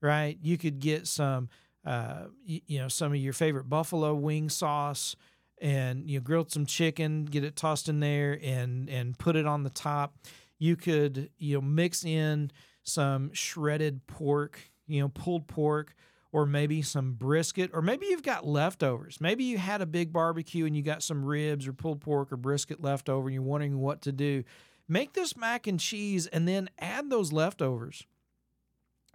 right? 0.00 0.38
You 0.40 0.56
could 0.56 0.80
get 0.80 1.06
some, 1.06 1.48
uh, 1.84 2.24
you, 2.44 2.78
know, 2.78 2.88
some 2.88 3.12
of 3.12 3.18
your 3.18 3.32
favorite 3.32 3.68
buffalo 3.68 4.14
wing 4.14 4.48
sauce, 4.48 5.16
and 5.60 6.08
you 6.08 6.18
know, 6.18 6.22
grilled 6.22 6.50
some 6.50 6.66
chicken, 6.66 7.24
get 7.24 7.44
it 7.44 7.56
tossed 7.56 7.88
in 7.88 8.00
there, 8.00 8.38
and 8.42 8.88
and 8.88 9.18
put 9.18 9.36
it 9.36 9.46
on 9.46 9.62
the 9.62 9.70
top. 9.70 10.14
You 10.58 10.76
could 10.76 11.30
you 11.38 11.54
know 11.54 11.60
mix 11.60 12.04
in 12.04 12.50
some 12.82 13.32
shredded 13.32 14.06
pork, 14.06 14.60
you 14.86 15.00
know, 15.00 15.08
pulled 15.08 15.46
pork 15.46 15.94
or 16.32 16.46
maybe 16.46 16.80
some 16.80 17.12
brisket, 17.12 17.70
or 17.72 17.82
maybe 17.82 18.06
you've 18.06 18.22
got 18.22 18.46
leftovers. 18.46 19.20
Maybe 19.20 19.44
you 19.44 19.58
had 19.58 19.80
a 19.80 19.86
big 19.86 20.12
barbecue 20.12 20.64
and 20.64 20.76
you 20.76 20.82
got 20.82 21.02
some 21.02 21.24
ribs 21.24 21.66
or 21.66 21.72
pulled 21.72 22.00
pork 22.00 22.30
or 22.30 22.36
brisket 22.36 22.80
left 22.80 23.08
over 23.08 23.26
and 23.26 23.34
you're 23.34 23.42
wondering 23.42 23.78
what 23.78 24.02
to 24.02 24.12
do. 24.12 24.44
Make 24.88 25.12
this 25.12 25.36
mac 25.36 25.66
and 25.66 25.78
cheese 25.80 26.26
and 26.28 26.46
then 26.46 26.70
add 26.78 27.10
those 27.10 27.32
leftovers 27.32 28.06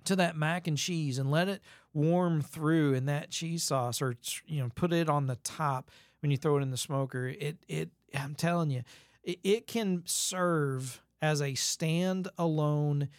to 0.05 0.15
that 0.15 0.35
mac 0.35 0.67
and 0.67 0.77
cheese 0.77 1.17
and 1.17 1.31
let 1.31 1.47
it 1.47 1.61
warm 1.93 2.41
through 2.41 2.93
in 2.93 3.05
that 3.05 3.31
cheese 3.31 3.63
sauce 3.63 4.01
or 4.01 4.15
you 4.45 4.61
know 4.61 4.69
put 4.75 4.93
it 4.93 5.09
on 5.09 5.27
the 5.27 5.37
top 5.37 5.91
when 6.21 6.31
you 6.31 6.37
throw 6.37 6.57
it 6.57 6.61
in 6.61 6.71
the 6.71 6.77
smoker. 6.77 7.27
It 7.27 7.57
it 7.67 7.89
i'm 8.17 8.35
telling 8.35 8.69
you 8.69 8.83
it, 9.23 9.39
it 9.43 9.67
can 9.67 10.03
serve 10.05 11.01
as 11.21 11.41
a 11.41 11.55
stand-alone 11.55 13.09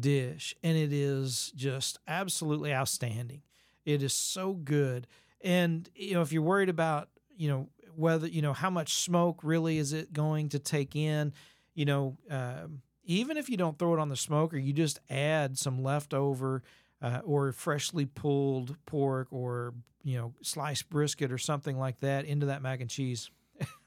dish 0.00 0.54
and 0.62 0.76
it 0.76 0.92
is 0.92 1.52
just 1.54 1.98
absolutely 2.06 2.72
outstanding. 2.72 3.42
It 3.84 4.02
is 4.02 4.14
so 4.14 4.52
good. 4.52 5.06
And 5.40 5.88
you 5.94 6.14
know 6.14 6.22
if 6.22 6.32
you're 6.32 6.42
worried 6.42 6.68
about 6.68 7.08
you 7.36 7.48
know 7.48 7.68
whether 7.96 8.26
you 8.26 8.42
know 8.42 8.52
how 8.52 8.70
much 8.70 8.94
smoke 8.94 9.40
really 9.42 9.78
is 9.78 9.92
it 9.92 10.12
going 10.12 10.48
to 10.50 10.58
take 10.58 10.96
in 10.96 11.32
you 11.74 11.84
know 11.84 12.16
um, 12.30 12.82
even 13.04 13.36
if 13.36 13.48
you 13.48 13.56
don't 13.56 13.78
throw 13.78 13.94
it 13.94 14.00
on 14.00 14.08
the 14.08 14.16
smoker 14.16 14.56
you 14.56 14.72
just 14.72 15.00
add 15.10 15.58
some 15.58 15.82
leftover 15.82 16.62
uh, 17.02 17.20
or 17.24 17.52
freshly 17.52 18.06
pulled 18.06 18.76
pork 18.86 19.28
or 19.30 19.74
you 20.02 20.16
know 20.16 20.32
sliced 20.42 20.88
brisket 20.90 21.32
or 21.32 21.38
something 21.38 21.78
like 21.78 22.00
that 22.00 22.24
into 22.24 22.46
that 22.46 22.62
mac 22.62 22.80
and 22.80 22.90
cheese 22.90 23.30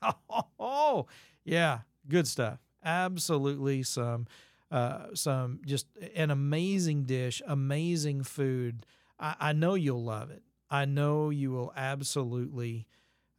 oh 0.59 1.05
yeah 1.43 1.79
good 2.07 2.27
stuff 2.27 2.59
absolutely 2.83 3.83
some 3.83 4.25
uh, 4.71 5.05
some 5.13 5.61
just 5.65 5.87
an 6.15 6.29
amazing 6.29 7.03
dish, 7.03 7.41
amazing 7.47 8.23
food. 8.23 8.85
I, 9.19 9.35
I, 9.39 9.53
know 9.53 9.75
you'll 9.75 10.03
love 10.03 10.29
it. 10.29 10.43
I 10.69 10.85
know 10.85 11.29
you 11.29 11.51
will 11.51 11.71
absolutely 11.75 12.85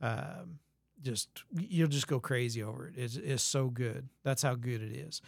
um, 0.00 0.60
just 1.02 1.28
you'll 1.54 1.88
just 1.88 2.08
go 2.08 2.18
crazy 2.18 2.62
over 2.62 2.88
it. 2.88 2.94
It's, 2.96 3.16
it's 3.16 3.42
so 3.42 3.68
good. 3.68 4.08
That's 4.24 4.42
how 4.42 4.54
good 4.54 4.82
it 4.82 4.92
is. 4.92 5.20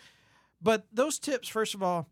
But 0.62 0.86
those 0.92 1.18
tips, 1.18 1.48
first 1.48 1.74
of 1.74 1.82
all, 1.82 2.08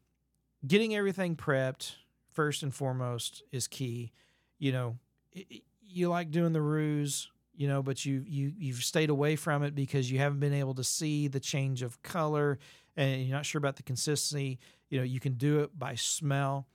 getting 0.67 0.95
everything 0.95 1.37
prepped 1.37 1.97
first 2.33 2.63
and 2.63 2.75
foremost 2.75 3.43
is 3.53 3.67
key. 3.67 4.13
You 4.59 4.73
know, 4.73 4.99
it, 5.33 5.63
you 5.81 6.09
like 6.09 6.31
doing 6.31 6.53
the 6.53 6.63
ruse, 6.63 7.31
you 7.55 7.69
know, 7.69 7.83
but 7.83 8.05
you 8.05 8.25
you 8.27 8.53
you've 8.57 8.85
stayed 8.85 9.11
away 9.11 9.37
from 9.37 9.63
it 9.63 9.75
because 9.75 10.11
you 10.11 10.19
haven't 10.19 10.41
been 10.41 10.55
able 10.55 10.75
to 10.75 10.85
see 10.85 11.29
the 11.29 11.41
change 11.41 11.83
of 11.83 12.01
color 12.03 12.59
and 12.97 13.23
you're 13.23 13.37
not 13.37 13.47
sure 13.47 13.59
about 13.59 13.77
the 13.77 13.83
consistency, 13.83 14.59
you 14.91 14.99
know, 14.99 15.05
you 15.05 15.21
can 15.21 15.35
do 15.35 15.61
it 15.61 15.79
by 15.79 15.95
smell 15.95 16.67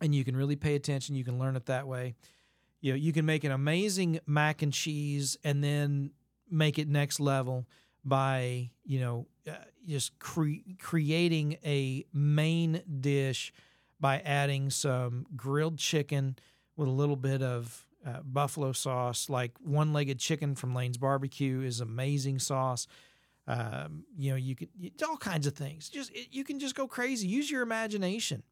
and 0.00 0.14
you 0.14 0.24
can 0.24 0.36
really 0.36 0.56
pay 0.56 0.74
attention. 0.74 1.14
You 1.14 1.24
can 1.24 1.38
learn 1.38 1.56
it 1.56 1.66
that 1.66 1.86
way. 1.86 2.16
You 2.80 2.92
know, 2.92 2.96
you 2.96 3.12
can 3.12 3.24
make 3.24 3.44
an 3.44 3.52
amazing 3.52 4.20
mac 4.26 4.62
and 4.62 4.72
cheese 4.72 5.38
and 5.44 5.62
then 5.62 6.10
make 6.50 6.78
it 6.78 6.88
next 6.88 7.20
level 7.20 7.66
by, 8.04 8.70
you 8.84 9.00
know, 9.00 9.26
just 9.86 10.18
cre- 10.18 10.62
creating 10.80 11.58
a 11.64 12.04
main 12.12 12.82
dish 13.00 13.52
by 14.00 14.20
adding 14.20 14.70
some 14.70 15.26
grilled 15.36 15.78
chicken 15.78 16.36
with 16.76 16.88
a 16.88 16.92
little 16.92 17.16
bit 17.16 17.42
of 17.42 17.86
uh, 18.06 18.20
buffalo 18.22 18.72
sauce, 18.72 19.30
like 19.30 19.52
one 19.60 19.92
legged 19.92 20.18
chicken 20.18 20.54
from 20.54 20.74
Lane's 20.74 20.98
Barbecue 20.98 21.62
is 21.62 21.80
amazing 21.80 22.38
sauce. 22.38 22.86
Um, 23.46 24.04
you 24.16 24.30
know, 24.30 24.36
you 24.36 24.54
can 24.54 24.68
all 25.06 25.16
kinds 25.16 25.46
of 25.46 25.54
things. 25.54 25.88
Just 25.88 26.10
it, 26.12 26.28
you 26.30 26.44
can 26.44 26.58
just 26.58 26.74
go 26.74 26.86
crazy. 26.86 27.28
Use 27.28 27.50
your 27.50 27.62
imagination 27.62 28.42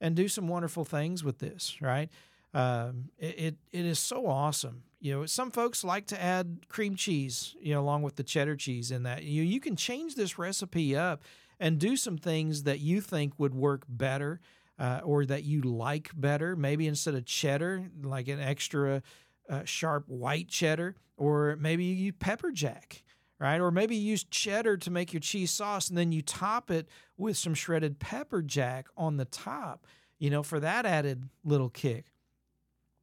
and 0.00 0.14
do 0.14 0.28
some 0.28 0.48
wonderful 0.48 0.84
things 0.84 1.24
with 1.24 1.38
this. 1.38 1.76
Right? 1.80 2.10
Um, 2.54 3.10
it, 3.18 3.38
it 3.38 3.56
it 3.72 3.84
is 3.84 3.98
so 3.98 4.26
awesome. 4.26 4.82
You 5.06 5.20
know, 5.20 5.26
some 5.26 5.52
folks 5.52 5.84
like 5.84 6.08
to 6.08 6.20
add 6.20 6.66
cream 6.68 6.96
cheese. 6.96 7.54
You 7.60 7.74
know, 7.74 7.80
along 7.80 8.02
with 8.02 8.16
the 8.16 8.24
cheddar 8.24 8.56
cheese 8.56 8.90
in 8.90 9.04
that. 9.04 9.22
You 9.22 9.44
you 9.44 9.60
can 9.60 9.76
change 9.76 10.16
this 10.16 10.36
recipe 10.36 10.96
up 10.96 11.22
and 11.60 11.78
do 11.78 11.96
some 11.96 12.18
things 12.18 12.64
that 12.64 12.80
you 12.80 13.00
think 13.00 13.38
would 13.38 13.54
work 13.54 13.84
better. 13.88 14.40
Uh, 14.78 15.00
or 15.04 15.24
that 15.24 15.42
you 15.42 15.62
like 15.62 16.10
better, 16.14 16.54
maybe 16.54 16.86
instead 16.86 17.14
of 17.14 17.24
cheddar, 17.24 17.88
like 18.02 18.28
an 18.28 18.38
extra 18.38 19.02
uh, 19.48 19.62
sharp 19.64 20.06
white 20.06 20.48
cheddar, 20.48 20.94
or 21.16 21.56
maybe 21.58 21.82
you 21.82 21.94
use 21.94 22.14
pepper 22.18 22.50
jack 22.50 23.02
right? 23.38 23.60
Or 23.60 23.70
maybe 23.70 23.96
you 23.96 24.10
use 24.10 24.24
cheddar 24.24 24.76
to 24.78 24.90
make 24.90 25.12
your 25.12 25.20
cheese 25.20 25.50
sauce 25.50 25.88
and 25.88 25.96
then 25.96 26.10
you 26.12 26.22
top 26.22 26.70
it 26.70 26.88
with 27.18 27.36
some 27.36 27.54
shredded 27.54 27.98
pepper 27.98 28.40
jack 28.40 28.86
on 28.96 29.18
the 29.18 29.26
top, 29.26 29.86
you 30.18 30.30
know, 30.30 30.42
for 30.42 30.58
that 30.60 30.86
added 30.86 31.28
little 31.44 31.68
kick. 31.68 32.06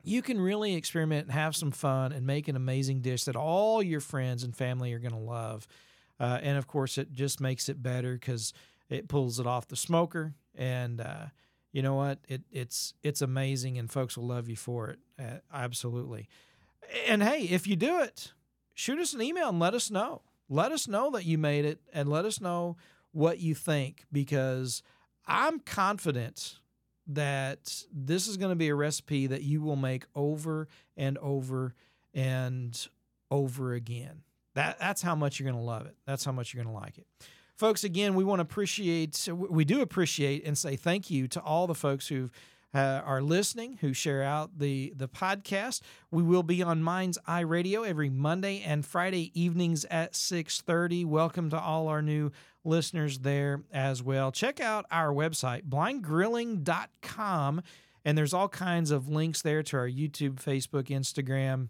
You 0.04 0.22
can 0.22 0.40
really 0.40 0.76
experiment 0.76 1.28
and 1.28 1.34
have 1.34 1.56
some 1.56 1.72
fun 1.72 2.12
and 2.12 2.26
make 2.26 2.48
an 2.48 2.56
amazing 2.56 3.02
dish 3.02 3.24
that 3.24 3.36
all 3.36 3.82
your 3.82 4.02
friends 4.02 4.44
and 4.44 4.56
family 4.56 4.94
are 4.94 5.00
going 5.00 5.14
to 5.14 5.18
love. 5.18 5.68
Uh, 6.20 6.40
and 6.42 6.58
of 6.58 6.68
course, 6.68 6.98
it 6.98 7.14
just 7.14 7.40
makes 7.40 7.70
it 7.70 7.82
better 7.82 8.14
because 8.14 8.54
it 8.90 9.08
pulls 9.08 9.40
it 9.40 9.48
off 9.48 9.68
the 9.68 9.76
smoker. 9.76 10.34
And 10.56 11.00
uh, 11.02 11.28
you 11.72 11.82
know 11.82 11.96
what? 11.96 12.20
It, 12.28 12.42
it's 12.52 12.94
it's 13.02 13.22
amazing, 13.22 13.78
and 13.78 13.90
folks 13.90 14.18
will 14.18 14.28
love 14.28 14.48
you 14.48 14.56
for 14.56 14.90
it. 14.90 15.00
Uh, 15.20 15.40
absolutely. 15.52 16.28
And 17.08 17.24
hey, 17.24 17.44
if 17.44 17.66
you 17.66 17.76
do 17.76 18.02
it, 18.02 18.34
shoot 18.74 19.00
us 19.00 19.14
an 19.14 19.22
email 19.22 19.50
and 19.50 19.60
let 19.60 19.74
us 19.74 19.90
know. 19.90 20.22
Let 20.50 20.72
us 20.72 20.88
know 20.88 21.10
that 21.12 21.26
you 21.26 21.38
made 21.38 21.66
it 21.66 21.80
and 21.94 22.10
let 22.10 22.26
us 22.26 22.40
know 22.40 22.78
what 23.12 23.40
you 23.40 23.56
think 23.56 24.06
because 24.12 24.84
I'm 25.26 25.60
confident 25.60 26.60
that 27.08 27.84
this 27.92 28.28
is 28.28 28.38
going 28.38 28.52
to 28.52 28.56
be 28.56 28.70
a 28.70 28.76
recipe 28.76 29.28
that 29.28 29.44
you 29.44 29.62
will 29.62 29.76
make 29.76 30.06
over 30.16 30.68
and 30.96 31.18
over 31.18 31.74
and 32.14 32.88
over 33.30 33.74
again. 33.74 34.22
That 34.56 34.80
that's 34.80 35.02
how 35.02 35.16
much 35.16 35.40
you're 35.40 35.50
going 35.50 35.62
to 35.62 35.66
love 35.66 35.86
it. 35.86 35.96
That's 36.06 36.24
how 36.24 36.32
much 36.32 36.54
you're 36.54 36.64
going 36.64 36.74
to 36.74 36.80
like 36.80 36.98
it. 36.98 37.08
Folks, 37.56 37.84
again, 37.84 38.16
we 38.16 38.24
want 38.24 38.40
to 38.40 38.44
appreciate 38.44 39.28
we 39.32 39.66
do 39.66 39.82
appreciate 39.82 40.46
and 40.46 40.58
say 40.58 40.76
thank 40.76 41.10
you 41.10 41.28
to 41.30 41.40
all 41.42 41.68
the 41.68 41.76
folks 41.76 42.08
who've 42.08 42.32
uh, 42.74 43.02
are 43.06 43.22
listening, 43.22 43.78
who 43.82 43.94
share 43.94 44.24
out 44.24 44.58
the 44.58 44.94
the 44.96 45.08
podcast. 45.08 45.82
We 46.12 46.24
will 46.24 46.44
be 46.44 46.64
on 46.64 46.82
Mind's 46.82 47.18
Eye 47.28 47.42
Radio 47.42 47.84
every 47.84 48.10
Monday 48.10 48.62
and 48.62 48.86
Friday 48.86 49.32
evenings 49.40 49.86
at 49.86 50.14
6:30. 50.14 51.06
Welcome 51.06 51.50
to 51.52 51.60
all 51.60 51.88
our 51.88 52.02
new 52.02 52.32
listeners 52.64 53.20
there 53.20 53.64
as 53.72 54.02
well. 54.02 54.32
Check 54.32 54.60
out 54.60 54.86
our 54.90 55.14
website 55.14 55.64
blindgrilling.com 55.70 57.62
and 58.06 58.18
there's 58.18 58.34
all 58.34 58.50
kinds 58.50 58.92
of 58.92 59.08
links 59.08 59.42
there 59.42 59.64
to 59.64 59.78
our 59.78 59.88
YouTube, 59.88 60.36
Facebook, 60.36 60.86
Instagram, 60.86 61.70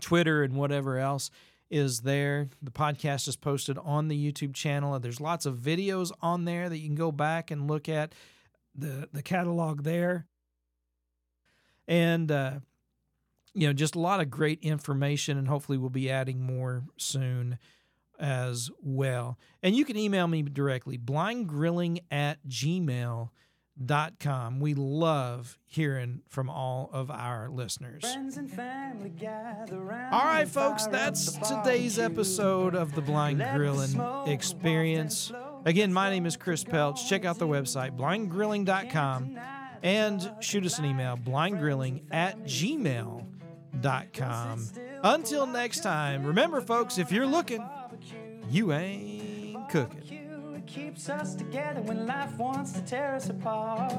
Twitter 0.00 0.42
and 0.42 0.54
whatever 0.54 0.98
else 0.98 1.30
is 1.70 2.00
there. 2.00 2.48
The 2.62 2.70
podcast 2.70 3.28
is 3.28 3.36
posted 3.36 3.78
on 3.78 4.08
the 4.08 4.32
YouTube 4.32 4.54
channel. 4.54 4.94
And 4.94 5.04
there's 5.04 5.20
lots 5.20 5.46
of 5.46 5.56
videos 5.56 6.12
on 6.20 6.44
there 6.44 6.68
that 6.68 6.78
you 6.78 6.88
can 6.88 6.96
go 6.96 7.12
back 7.12 7.50
and 7.50 7.68
look 7.68 7.88
at 7.88 8.12
the 8.76 9.08
the 9.12 9.22
catalog 9.22 9.82
there, 9.82 10.26
and 11.88 12.30
uh, 12.30 12.52
you 13.54 13.66
know 13.66 13.72
just 13.72 13.94
a 13.94 14.00
lot 14.00 14.20
of 14.20 14.30
great 14.30 14.60
information, 14.62 15.38
and 15.38 15.48
hopefully 15.48 15.78
we'll 15.78 15.90
be 15.90 16.10
adding 16.10 16.40
more 16.40 16.84
soon 16.96 17.58
as 18.18 18.70
well. 18.82 19.38
And 19.62 19.76
you 19.76 19.84
can 19.84 19.96
email 19.96 20.26
me 20.26 20.42
directly, 20.42 20.98
blindgrilling 20.98 22.00
at 22.10 22.38
gmail.com. 22.48 23.30
We 24.60 24.74
love 24.74 25.58
hearing 25.66 26.22
from 26.28 26.48
all 26.48 26.88
of 26.92 27.10
our 27.10 27.48
listeners. 27.50 28.04
All 30.12 30.24
right, 30.24 30.48
folks, 30.48 30.86
that's 30.86 31.32
today's 31.46 31.98
episode 31.98 32.74
of 32.74 32.94
the 32.94 33.02
Blind 33.02 33.44
Grilling 33.54 34.00
Experience. 34.26 35.30
Again, 35.66 35.92
my 35.92 36.08
name 36.10 36.24
is 36.26 36.36
Chris 36.36 36.62
Peltz. 36.62 37.08
Check 37.08 37.24
out 37.24 37.40
the 37.40 37.46
website, 37.46 37.96
blindgrilling.com, 37.96 39.36
and 39.82 40.32
shoot 40.38 40.64
us 40.64 40.78
an 40.78 40.84
email, 40.84 41.16
blindgrilling 41.16 42.02
at 42.12 42.44
gmail.com. 42.44 43.26
Until 45.02 45.46
next 45.48 45.80
time, 45.80 46.24
remember, 46.24 46.60
folks, 46.60 46.98
if 46.98 47.10
you're 47.10 47.26
looking, 47.26 47.68
you 48.48 48.72
ain't 48.72 49.68
cooking. 49.68 50.62
Keeps 50.68 51.08
us 51.08 51.34
together 51.34 51.80
when 51.80 52.06
life 52.06 52.36
wants 52.36 52.72
to 52.72 52.80
tear 52.82 53.16
us 53.16 53.28
apart. 53.28 53.92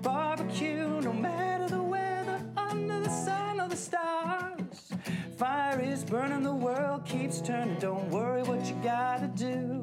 Barbecue, 0.00 1.00
no 1.00 1.12
matter 1.12 1.68
the 1.68 1.82
weather, 1.82 2.40
under 2.56 3.00
the 3.00 3.08
sun 3.08 3.60
or 3.60 3.68
the 3.68 3.76
stars. 3.76 4.92
Fire 5.36 5.80
is 5.80 6.04
burning, 6.04 6.42
the 6.42 6.54
world 6.54 7.04
keeps 7.04 7.40
turning. 7.40 7.78
Don't 7.78 8.08
worry 8.10 8.42
what 8.42 8.64
you 8.66 8.74
gotta 8.82 9.28
do. 9.28 9.81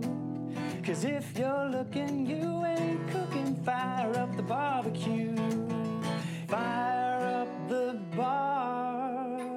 Cause 0.90 1.04
if 1.04 1.38
you're 1.38 1.70
looking, 1.70 2.26
you 2.26 2.66
ain't 2.66 3.08
cooking. 3.12 3.56
Fire 3.64 4.18
up 4.18 4.36
the 4.36 4.42
barbecue. 4.42 5.36
Fire 6.48 7.44
up 7.44 7.70
the 7.70 8.00
barbecue. 8.18 9.50